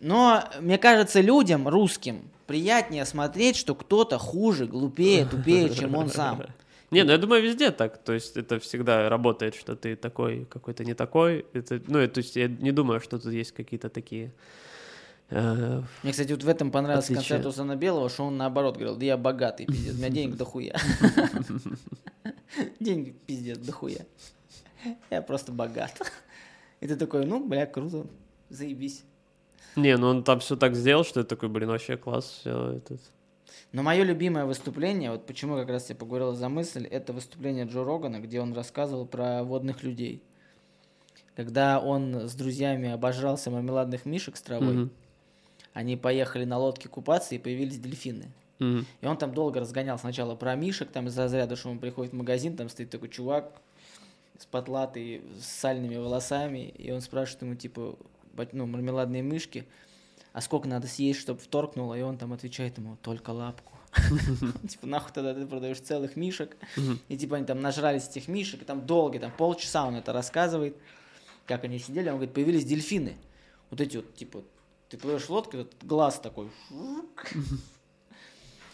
[0.00, 6.42] Но, мне кажется, людям, русским, приятнее смотреть, что кто-то хуже, глупее, тупее, чем он сам.
[6.90, 7.98] Не, ну я думаю, везде так.
[7.98, 11.46] То есть это всегда работает, что ты такой, какой-то не такой.
[11.54, 14.30] Это, ну, то есть я не думаю, что тут есть какие-то такие...
[15.32, 17.36] э, Мне, кстати, вот в этом понравился Отличие.
[17.38, 20.76] концерт Усана Белого, что он наоборот говорил, да я богатый, пиздец, у меня денег дохуя.
[22.80, 24.04] Деньги, пиздец, дохуя.
[25.10, 25.92] Я просто богат.
[26.80, 28.06] И ты такой, ну, бля, круто,
[28.48, 29.04] заебись.
[29.76, 33.00] Не, ну он там все так сделал, что я такой, блин, вообще класс, все этот.
[33.72, 37.84] Но мое любимое выступление, вот почему как раз я поговорил за мысль, это выступление Джо
[37.84, 40.22] Рогана, где он рассказывал про водных людей.
[41.36, 44.90] Когда он с друзьями обожрался мармеладных мишек с травой, Мгм.
[45.72, 48.30] Они поехали на лодке купаться и появились дельфины.
[48.58, 48.86] Мгм.
[49.00, 52.16] И он там долго разгонял сначала про мишек, там из разряда, что он приходит в
[52.16, 53.52] магазин, там стоит такой чувак
[54.38, 57.96] с потлатой, с сальными волосами, и он спрашивает ему, типа,
[58.52, 59.66] ну, мармеладные мышки,
[60.32, 63.72] а сколько надо съесть, чтобы вторкнуло, и он там отвечает ему, только лапку.
[64.68, 66.56] Типа, нахуй тогда ты продаешь целых мишек.
[67.08, 70.76] И типа они там нажрались этих мишек, и там долго, там полчаса он это рассказывает,
[71.46, 73.16] как они сидели, он говорит, появились дельфины.
[73.68, 74.42] Вот эти вот, типа,
[74.92, 76.48] ты плывешь лодкой, вот глаз такой.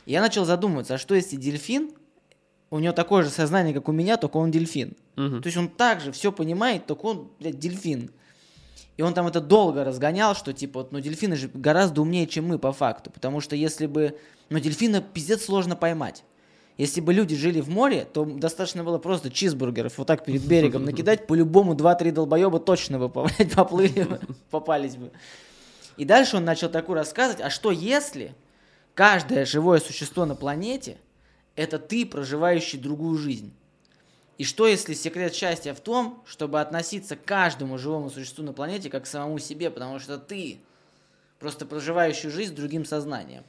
[0.05, 1.93] Я начал задумываться, а что если дельфин,
[2.71, 4.97] у него такое же сознание, как у меня, только он дельфин.
[5.15, 5.43] Мгм.
[5.43, 8.11] То есть он также все понимает, только он, блядь, дельфин.
[8.97, 12.49] И он там это долго разгонял, что типа, вот, ну дельфины же гораздо умнее, чем
[12.49, 13.13] мы по факту.
[13.13, 14.19] Потому что если бы,
[14.51, 16.25] ну дельфина пиздец сложно поймать.
[16.79, 20.85] Если бы люди жили в море, то достаточно было просто чизбургеров вот так перед берегом
[20.85, 24.19] накидать, по-любому 2-3 долбоеба точно бы поплыли,
[24.51, 25.13] попались бы.
[25.99, 28.35] И дальше он начал такую рассказывать, а что если
[28.95, 30.97] каждое живое существо на планете
[31.57, 33.53] это ты, проживающий другую жизнь?
[34.39, 38.89] И что если секрет счастья в том, чтобы относиться к каждому живому существу на планете
[38.89, 40.61] как к самому себе, потому что ты
[41.41, 43.43] просто проживающий жизнь с другим сознанием.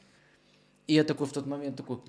[0.88, 2.00] И я такой в тот момент такой,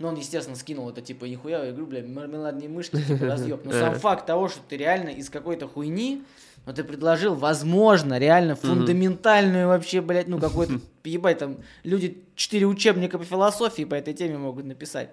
[0.00, 3.64] ну он, естественно, скинул это типа нихуя, я говорю, бля, мармеладные мышки, типа разъеб.
[3.64, 6.24] Но сам факт того, что ты реально из какой-то хуйни,
[6.66, 13.18] но ты предложил, возможно, реально фундаментальную вообще, блядь, ну какой-то, ебать, там люди четыре учебника
[13.18, 15.10] по философии по этой теме могут написать.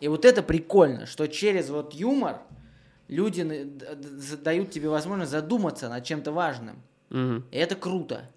[0.00, 2.40] И вот это прикольно, что через вот юмор
[3.06, 3.44] люди
[4.42, 6.82] дают тебе возможность задуматься над чем-то важным.
[7.10, 7.44] Мгм.
[7.52, 8.28] И это круто.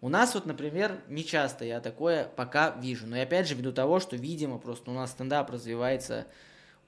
[0.00, 3.06] У нас вот, например, не часто я такое пока вижу.
[3.06, 6.26] Но я опять же ввиду того, что, видимо, просто у нас стендап развивается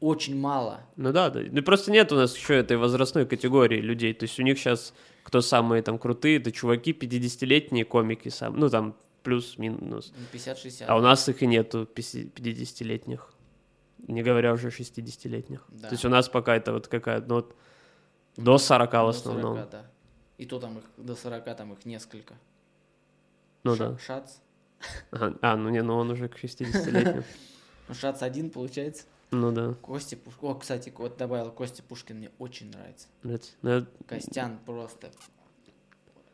[0.00, 0.80] очень мало.
[0.96, 1.40] Ну да, да.
[1.50, 4.14] Ну просто нет у нас еще этой возрастной категории людей.
[4.14, 8.68] То есть у них сейчас кто самые там крутые, это чуваки 50-летние комики сам, ну
[8.68, 10.12] там плюс-минус.
[10.16, 10.84] Ну, 50-60.
[10.86, 13.32] А у нас их и нету 50-летних.
[14.08, 15.60] Не говоря уже 60-летних.
[15.68, 15.88] Да.
[15.88, 17.54] То есть у нас пока это вот какая-то, ну вот
[18.36, 19.56] до 40 в До основном.
[19.56, 19.86] 40, да.
[20.38, 22.34] И то там их до 40, там их несколько.
[23.62, 23.98] Ну Ша- да.
[23.98, 24.32] Шац.
[25.10, 25.36] Ага.
[25.42, 27.24] А, ну не, ну он уже к 60-летним.
[27.88, 29.04] Ну, Шац один, получается.
[29.30, 29.74] Ну да.
[29.82, 30.48] Костя Пушкин.
[30.48, 33.06] О, кстати, вот добавил Костя Пушкин, мне очень нравится.
[33.22, 35.10] Это- ну, это- Костян просто.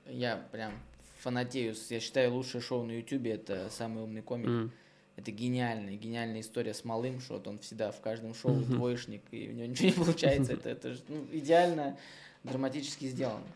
[0.07, 0.73] Я прям
[1.21, 1.75] фанатею.
[1.91, 4.47] Я считаю, лучшее шоу на Ютубе это самый умный комик.
[4.49, 4.73] м.
[5.17, 9.49] Это гениальная, гениальная история с малым, что вот он всегда в каждом шоу двоечник, и
[9.49, 10.53] у него ничего не получается.
[10.53, 11.97] Это, это ж, ну, идеально
[12.45, 13.47] драматически сделано.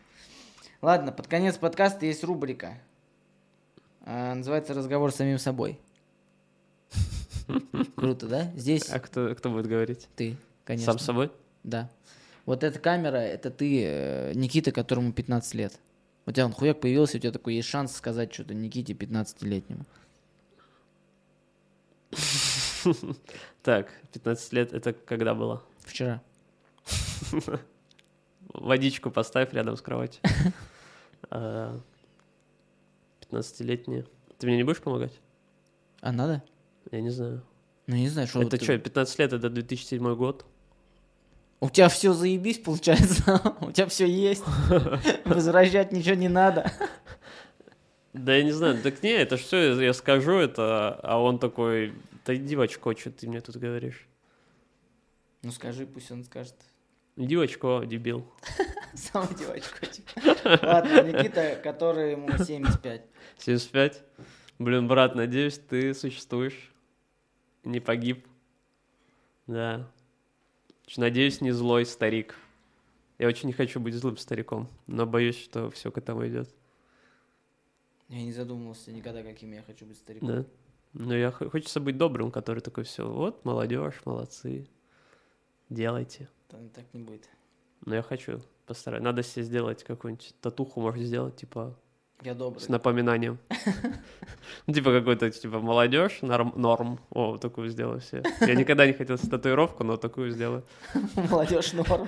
[0.81, 2.79] Ладно, под конец подкаста есть рубрика.
[4.03, 5.79] А, называется «Разговор с самим собой».
[7.95, 8.51] Круто, да?
[8.55, 10.07] Здесь А кто, кто будет говорить?
[10.15, 10.93] ты, конечно.
[10.93, 11.31] Сам с собой?
[11.63, 11.89] Да.
[12.45, 15.79] Вот эта камера, это ты, э, Никита, которому 15 лет.
[16.25, 19.85] У тебя он хуяк появился, у тебя такой есть шанс сказать что-то Никите 15-летнему.
[23.63, 25.61] Так, 15 лет, это когда было?
[25.81, 26.19] Вчера.
[28.47, 30.21] Водичку поставь рядом с кроватью.
[31.29, 31.79] А,
[33.29, 34.05] 15-летняя.
[34.39, 35.13] Ты мне не будешь помогать?
[36.01, 36.43] А надо?
[36.91, 37.43] Я не знаю.
[37.87, 40.45] Ну, не знаю, что это ты- что, 15 лет, это 2007 год?
[41.59, 43.39] У тебя все заебись, получается.
[43.61, 44.43] У тебя все есть.
[45.25, 46.71] Возвращать ничего не надо.
[48.13, 51.93] Да я не знаю, так не, это все, я скажу это, а он такой,
[52.25, 54.05] да иди в очко, что ты мне тут говоришь.
[55.43, 56.55] Ну скажи, пусть он скажет.
[57.15, 58.25] Иди в очко, дебил.
[58.93, 59.85] Самый девочку.
[59.85, 60.09] типа.
[60.63, 63.05] Ладно, Никита, который ему 75.
[63.37, 64.03] 75?
[64.59, 66.70] Блин, брат, надеюсь, ты существуешь.
[67.63, 68.27] Не погиб.
[69.47, 69.89] Да.
[70.97, 72.35] Надеюсь, не злой старик.
[73.17, 76.49] Я очень не хочу быть злым стариком, но боюсь, что все к этому идет.
[78.09, 80.27] Я не задумывался никогда, каким я хочу быть стариком.
[80.27, 80.45] Да.
[80.93, 83.09] Но я хочется быть добрым, который такой все.
[83.09, 84.67] Вот, молодежь, молодцы.
[85.69, 86.27] Делайте.
[86.49, 87.29] Там Так не будет.
[87.85, 89.03] Но я хочу постараться.
[89.03, 91.77] Надо себе сделать какую-нибудь татуху, может сделать, типа,
[92.23, 92.61] Я добрый.
[92.61, 93.37] с напоминанием.
[94.67, 96.99] Ну, Типа какой-то, типа, молодежь, норм, норм.
[97.09, 98.21] О, такую сделаю себе.
[98.41, 100.63] Я никогда не хотел татуировку, но такую сделаю.
[101.15, 102.07] Молодежь норм.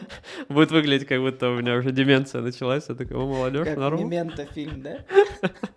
[0.50, 2.90] Будет выглядеть, как будто у меня уже деменция началась.
[2.90, 4.00] Я такой, о, молодежь, Как норм.
[4.02, 5.00] Мемента фильм, да?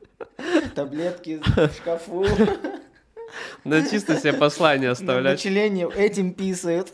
[0.75, 2.27] Таблетки в шкафу.
[3.65, 5.33] Надо чисто себе послание На оставлять.
[5.39, 6.91] население этим писают.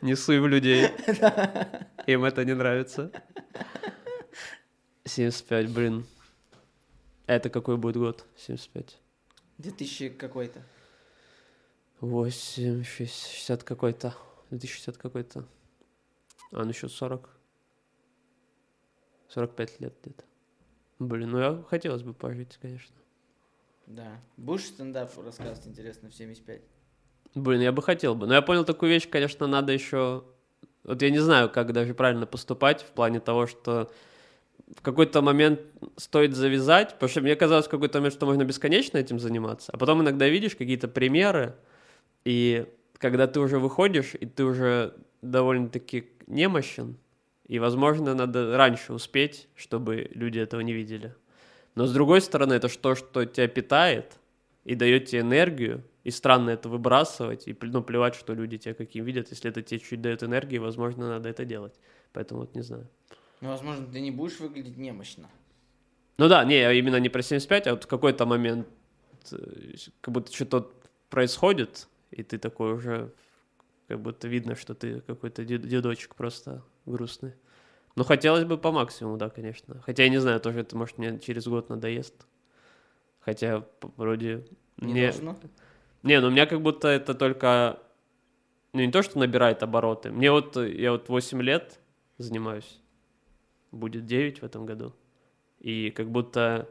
[0.00, 0.88] Не суй в людей.
[2.06, 3.10] Им это не нравится.
[5.06, 6.04] 75, блин.
[7.26, 8.24] Это какой будет год?
[8.36, 8.98] 75.
[9.58, 10.62] 2000 какой-то.
[12.00, 14.14] 8, 60 какой-то.
[14.50, 15.44] 2060 какой-то.
[16.52, 17.28] А, ну еще 40.
[19.28, 20.24] 45 лет где-то.
[20.98, 22.96] Блин, ну я хотелось бы пожить, конечно.
[23.86, 24.20] Да.
[24.36, 26.62] Будешь стендап рассказывать, интересно, в 75?
[27.34, 28.26] Блин, я бы хотел бы.
[28.26, 30.24] Но я понял такую вещь, конечно, надо еще...
[30.84, 33.90] Вот я не знаю, как даже правильно поступать в плане того, что
[34.74, 35.60] в какой-то момент
[35.96, 39.76] стоит завязать, потому что мне казалось в какой-то момент, что можно бесконечно этим заниматься, а
[39.76, 41.54] потом иногда видишь какие-то примеры,
[42.24, 42.66] и
[42.98, 46.96] когда ты уже выходишь, и ты уже довольно-таки немощен,
[47.46, 51.14] и, возможно, надо раньше успеть, чтобы люди этого не видели.
[51.76, 54.18] Но, с другой стороны, это то, что тебя питает
[54.64, 59.04] и дает тебе энергию, и странно это выбрасывать, и ну, плевать, что люди тебя каким
[59.04, 59.30] видят.
[59.30, 61.74] Если это тебе чуть дает энергии, возможно, надо это делать.
[62.12, 62.88] Поэтому вот не знаю.
[63.40, 65.28] Ну, возможно, ты не будешь выглядеть немощно.
[66.18, 68.66] Ну да, не, я именно не про 75, а вот в какой-то момент
[69.32, 70.72] э, как будто что-то
[71.10, 73.12] происходит, и ты такой уже,
[73.88, 77.34] как будто видно, что ты какой-то дед- дедочек просто грустный.
[77.96, 79.80] Ну, хотелось бы по максимуму, да, конечно.
[79.82, 82.26] Хотя я не знаю, тоже это, может, мне через год надоест.
[83.20, 83.66] Хотя
[83.96, 84.46] вроде...
[84.78, 85.36] Не мне- должно.
[86.02, 87.80] Не, ну у меня как будто это только...
[88.72, 90.10] Ну, не то, что набирает обороты.
[90.10, 90.56] Мне вот...
[90.56, 91.80] э, Я вот 8 лет
[92.18, 92.80] занимаюсь.
[93.76, 94.94] Будет 9 в этом году.
[95.60, 96.68] И как будто...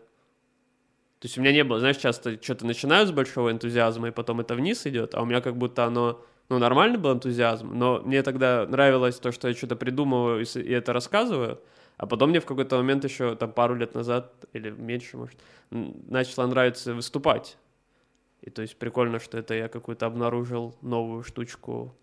[1.19, 1.79] То есть у меня не было...
[1.79, 5.41] Знаешь, часто что-то начинают с большого энтузиазма, и потом это вниз идет, а у меня
[5.41, 6.21] как будто оно...
[6.49, 10.71] Ну, нормальный был энтузиазм, но мне тогда нравилось то, что я что-то придумываю и, и
[10.71, 11.59] это рассказываю,
[11.97, 15.39] а потом мне в какой-то момент еще, там, пару лет назад, или меньше, может,
[15.71, 17.57] начало нравиться выступать.
[18.41, 21.95] И то есть прикольно, что это я какую-то обнаружил новую штучку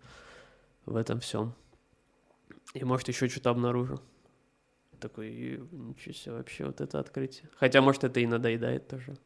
[0.85, 1.53] в этом всем.
[2.73, 4.01] И может еще что-то обнаружу.
[5.03, 7.49] Такой, «И, ничего себе, вообще вот это открытие.
[7.57, 9.17] Хотя, может, это и надоедает тоже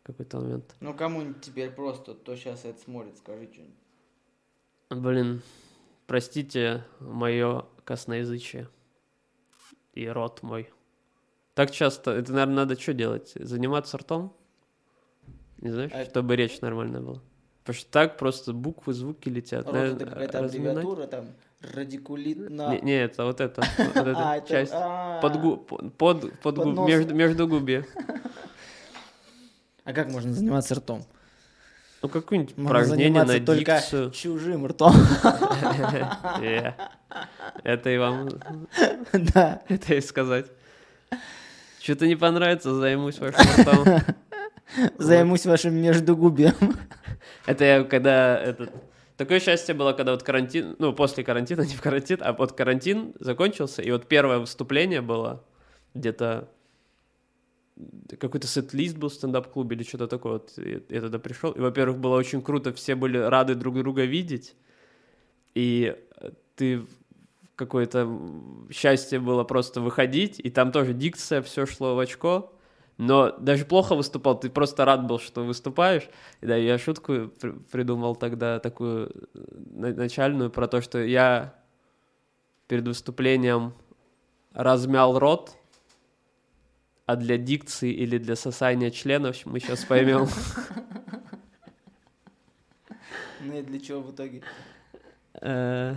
[0.00, 0.74] в какой-то момент.
[0.80, 3.76] Ну, кому-нибудь теперь просто, кто сейчас это смотрит, скажи что-нибудь.
[4.90, 5.42] Блин,
[6.08, 8.68] простите мое косноязычие
[9.94, 10.68] и рот мой.
[11.54, 13.30] Так часто, это, наверное, надо что делать?
[13.36, 14.36] Заниматься ртом?
[15.58, 17.22] Не знаешь, А- чтобы речь нормальная была.
[17.60, 19.66] Потому что так просто буквы, звуки летят.
[19.66, 21.28] Рот это какая-то аббревиатура, там,
[21.62, 22.70] радикулитно...
[22.72, 24.72] Не, не, это вот это, вот эта А, часть.
[24.74, 25.20] а.
[25.20, 27.86] Под, под, под, между, между губе.
[29.84, 31.04] А как можно заниматься ртом?
[32.02, 34.10] Ну, какое-нибудь упражнение на только дикцию.
[34.10, 34.92] чужим ртом.
[36.40, 36.72] Э,
[37.62, 38.28] Это и вам,
[39.12, 39.62] Да.
[39.68, 40.46] это и сказать.
[41.80, 44.00] Что-то не понравится, займусь вашим ртом.
[44.98, 46.54] Займусь вашим междугубием.
[47.46, 48.70] Это я когда этот...
[49.22, 53.14] Такое счастье было, когда вот карантин, ну, после карантина, не в карантин, а вот карантин
[53.20, 55.44] закончился, и вот первое выступление было
[55.94, 56.48] где-то
[58.18, 60.32] какой-то сет-лист был в стендап-клубе или что-то такое.
[60.32, 60.52] Вот
[60.88, 64.56] я, туда пришел, и, во-первых, было очень круто, все были рады друг друга видеть,
[65.54, 66.82] и э, ты
[67.54, 68.10] какое-то
[68.72, 72.52] счастье было просто выходить, и там тоже дикция, все шло в очко,
[72.98, 76.08] но даже плохо выступал, ты просто рад был, что выступаешь.
[76.40, 79.38] И да, я шутку при- придумал тогда такую э,
[79.70, 81.54] на- начальную про то, что я
[82.68, 83.72] перед выступлением
[84.52, 85.56] размял рот,
[87.06, 90.28] а для дикции или для сосания членов мы сейчас поймем.
[93.44, 94.40] Ну и для чего в итоге?
[95.40, 95.96] Э,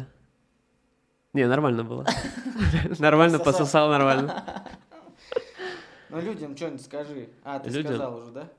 [1.34, 2.06] Не, нормально было.
[3.00, 4.44] Нормально пососал, нормально.
[6.16, 7.28] Ну людям что-нибудь скажи.
[7.44, 7.92] А, ты Людям?
[7.94, 8.50] сказал уже, да?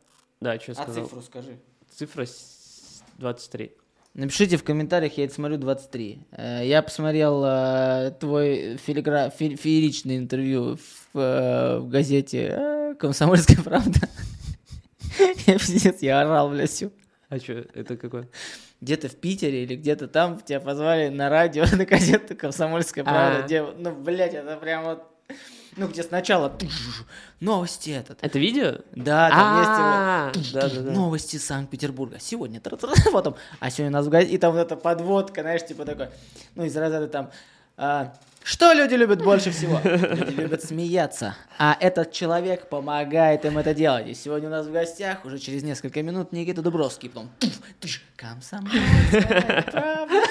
[0.42, 1.04] Да, что А сказал.
[1.06, 1.56] цифру скажи.
[1.90, 3.72] Цифра с- 23.
[4.12, 6.18] Напишите в комментариях, я это смотрю 23.
[6.32, 10.76] Э, Я посмотрел э, твой филигра- фе- фееричное интервью
[11.14, 14.00] в, э, в газете э, «Комсомольская правда».
[15.46, 16.92] Я пиздец, я орал, блядь, всю.
[17.30, 18.28] А что, это какой?
[18.82, 23.46] Где-то в Питере или где-то там тебя позвали на радио, на газету «Комсомольская правда», А.
[23.46, 25.04] где, ну, блядь, это прям вот...
[25.76, 26.56] Ну, где сначала
[27.40, 28.18] новости этот.
[28.22, 28.78] Это видео?
[28.92, 29.70] Да, там есть...
[29.72, 30.90] А, его, да-да-да.
[30.90, 32.16] Новости Санкт-Петербурга.
[32.18, 35.84] Сегодня потом, а сегодня у нас в газете, и там вот эта подводка, знаешь, типа
[35.84, 36.08] такой,
[36.54, 37.30] ну, из разряда там,
[37.76, 39.80] а, что люди любят больше всего?
[39.84, 44.06] Люди любят смеяться, а этот человек помогает им это делать.
[44.06, 48.02] И сегодня у нас в гостях уже через несколько минут Никита Дубровский, потом, туф, тыш,
[48.16, 50.22] комсомольская правда.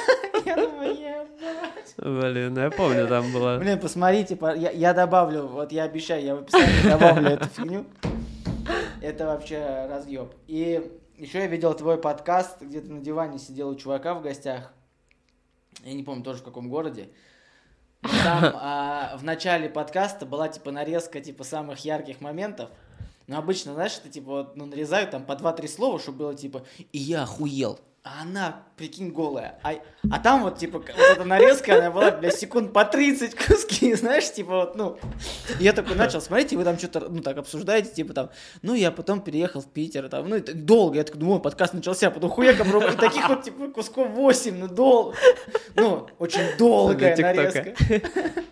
[1.98, 3.58] Блин, я помню, там было...
[3.58, 7.86] Блин, посмотрите, по- я, я добавлю, вот я обещаю, я в описании добавлю эту фигню.
[9.02, 10.34] Это вообще разъеб.
[10.48, 14.74] И еще я видел твой подкаст, где ты на диване сидел у чувака в гостях.
[15.84, 17.10] Я не помню тоже в каком городе.
[18.02, 22.70] Там а, в начале подкаста была типа нарезка типа самых ярких моментов.
[23.28, 26.64] Но обычно, знаешь, это типа вот, ну, нарезают там по 2-3 слова, чтобы было типа
[26.92, 27.80] «И я охуел».
[28.08, 29.58] А она, прикинь, голая.
[29.64, 29.74] А,
[30.12, 34.32] а там вот, типа, вот эта нарезка, она была, бля, секунд по 30 куски, знаешь,
[34.32, 35.00] типа вот, ну.
[35.60, 38.30] Я такой начал смотреть, и вы там что-то, ну, так обсуждаете, типа там,
[38.62, 40.98] ну, я потом переехал в Питер, там, ну, и так долго.
[40.98, 44.56] Я такой думаю, «Ой, подкаст начался, потом хуяком, руб- и таких вот, типа, кусков 8,
[44.56, 45.16] ну, долго.
[45.74, 47.74] Ну, очень долгая Для нарезка.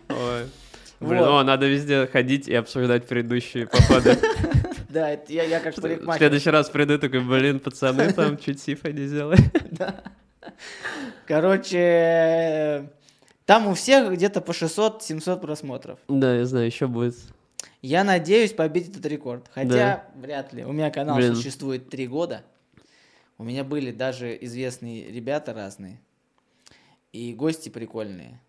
[0.10, 0.50] Ой.
[1.00, 1.42] Блин, Вот.
[1.42, 4.18] о, надо везде ходить и обсуждать предыдущие походы.
[4.94, 6.20] Да, это я, я как В парикмахер.
[6.20, 9.40] следующий раз приду такой, блин, пацаны, там чуть сифа не сделали.
[11.26, 12.88] Короче, э,
[13.46, 16.00] там у всех где-то по 600-700 просмотров.
[16.08, 17.16] Да, я знаю, еще будет.
[17.82, 19.50] Я надеюсь побить этот рекорд.
[19.54, 20.64] Хотя вряд ли.
[20.64, 21.36] У меня канал Блин.
[21.36, 22.44] существует три года.
[23.38, 26.00] У меня были даже известные ребята разные.
[27.12, 28.40] И гости прикольные.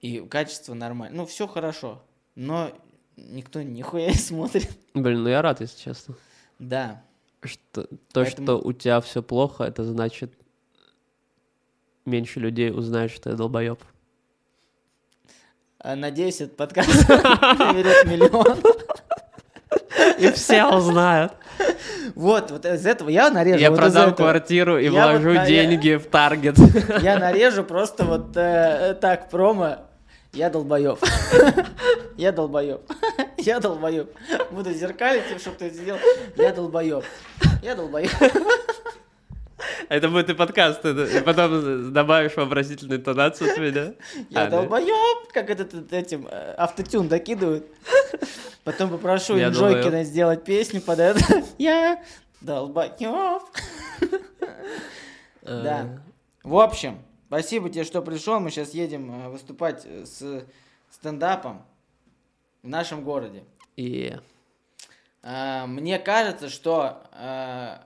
[0.00, 1.18] И качество нормально.
[1.18, 2.02] Ну, все хорошо.
[2.34, 2.72] Но
[3.16, 4.68] никто нихуя не смотрит.
[4.94, 6.14] Блин, ну я рад, если честно.
[6.58, 7.02] Да.
[7.42, 10.32] Что, то, Поэтому- что у тебя все плохо, это значит
[12.06, 13.82] меньше людей узнают, что я долбоеб.
[15.78, 18.58] А, Надеюсь, этот подкаст наберет миллион.
[20.18, 21.32] И все узнают.
[22.14, 23.58] Вот, вот из этого я нарежу.
[23.58, 26.56] Я вот продам квартиру и Я вот вложу я- деньги в таргет.
[27.02, 29.78] Я нарежу просто вот э, так промо.
[30.32, 30.98] Я долбоеб.
[32.16, 32.80] Я долбоеб.
[33.38, 34.10] Я долбоеб.
[34.50, 36.00] Буду зеркалить, чтобы ты сделал.
[36.36, 37.04] Я долбоеб.
[37.62, 38.10] Я долбоеб.
[39.88, 43.92] Это будет и подкаст, и потом добавишь вопросительную интонацию от меня.
[44.30, 44.50] Я А, да.
[44.60, 45.32] долбоеб.
[45.32, 47.66] Как этот этим э, автотюн докидывают.
[48.64, 50.06] Потом попрошу Я Инжойкина долбоеб.
[50.06, 51.20] сделать песню под это.
[51.58, 52.02] Я
[52.40, 53.42] долбоеб.
[55.42, 55.86] Э, Да.
[56.42, 56.98] В общем,
[57.32, 58.40] спасибо тебе, что пришел.
[58.40, 60.44] Мы сейчас едем э, выступать э, с
[60.90, 61.62] стендапом
[62.62, 63.42] в нашем городе.
[63.76, 64.14] И
[65.22, 67.78] А, Мне кажется, что э,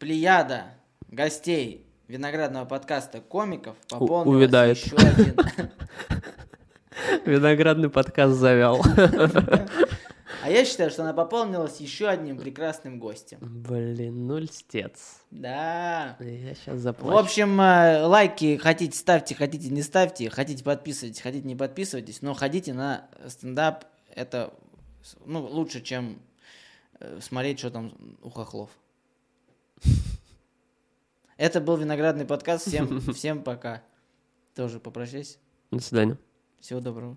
[0.00, 0.74] плеяда
[1.06, 4.76] гостей виноградного подкаста комиков пополнилась увядает.
[4.76, 5.36] еще один.
[7.26, 8.82] виноградный подкаст завял.
[10.42, 13.38] А я считаю, что она пополнилась еще одним прекрасным гостем.
[13.40, 15.22] Блин, ну льстец.
[15.30, 16.16] Да.
[16.18, 17.18] Я сейчас В заплачу.
[17.18, 22.72] общем, э, лайки хотите ставьте, хотите не ставьте, хотите подписывайтесь, хотите не подписывайтесь, но ходите
[22.72, 23.84] на стендап.
[24.14, 24.52] Это
[25.24, 26.20] ну, лучше, чем
[26.98, 28.70] э, смотреть, что там у хохлов.
[31.36, 32.66] Это был виноградный подкаст.
[32.66, 33.82] Всем, всем пока.
[34.54, 35.38] Тоже попрощайся.
[35.70, 36.18] До свидания.
[36.60, 37.16] Всего доброго.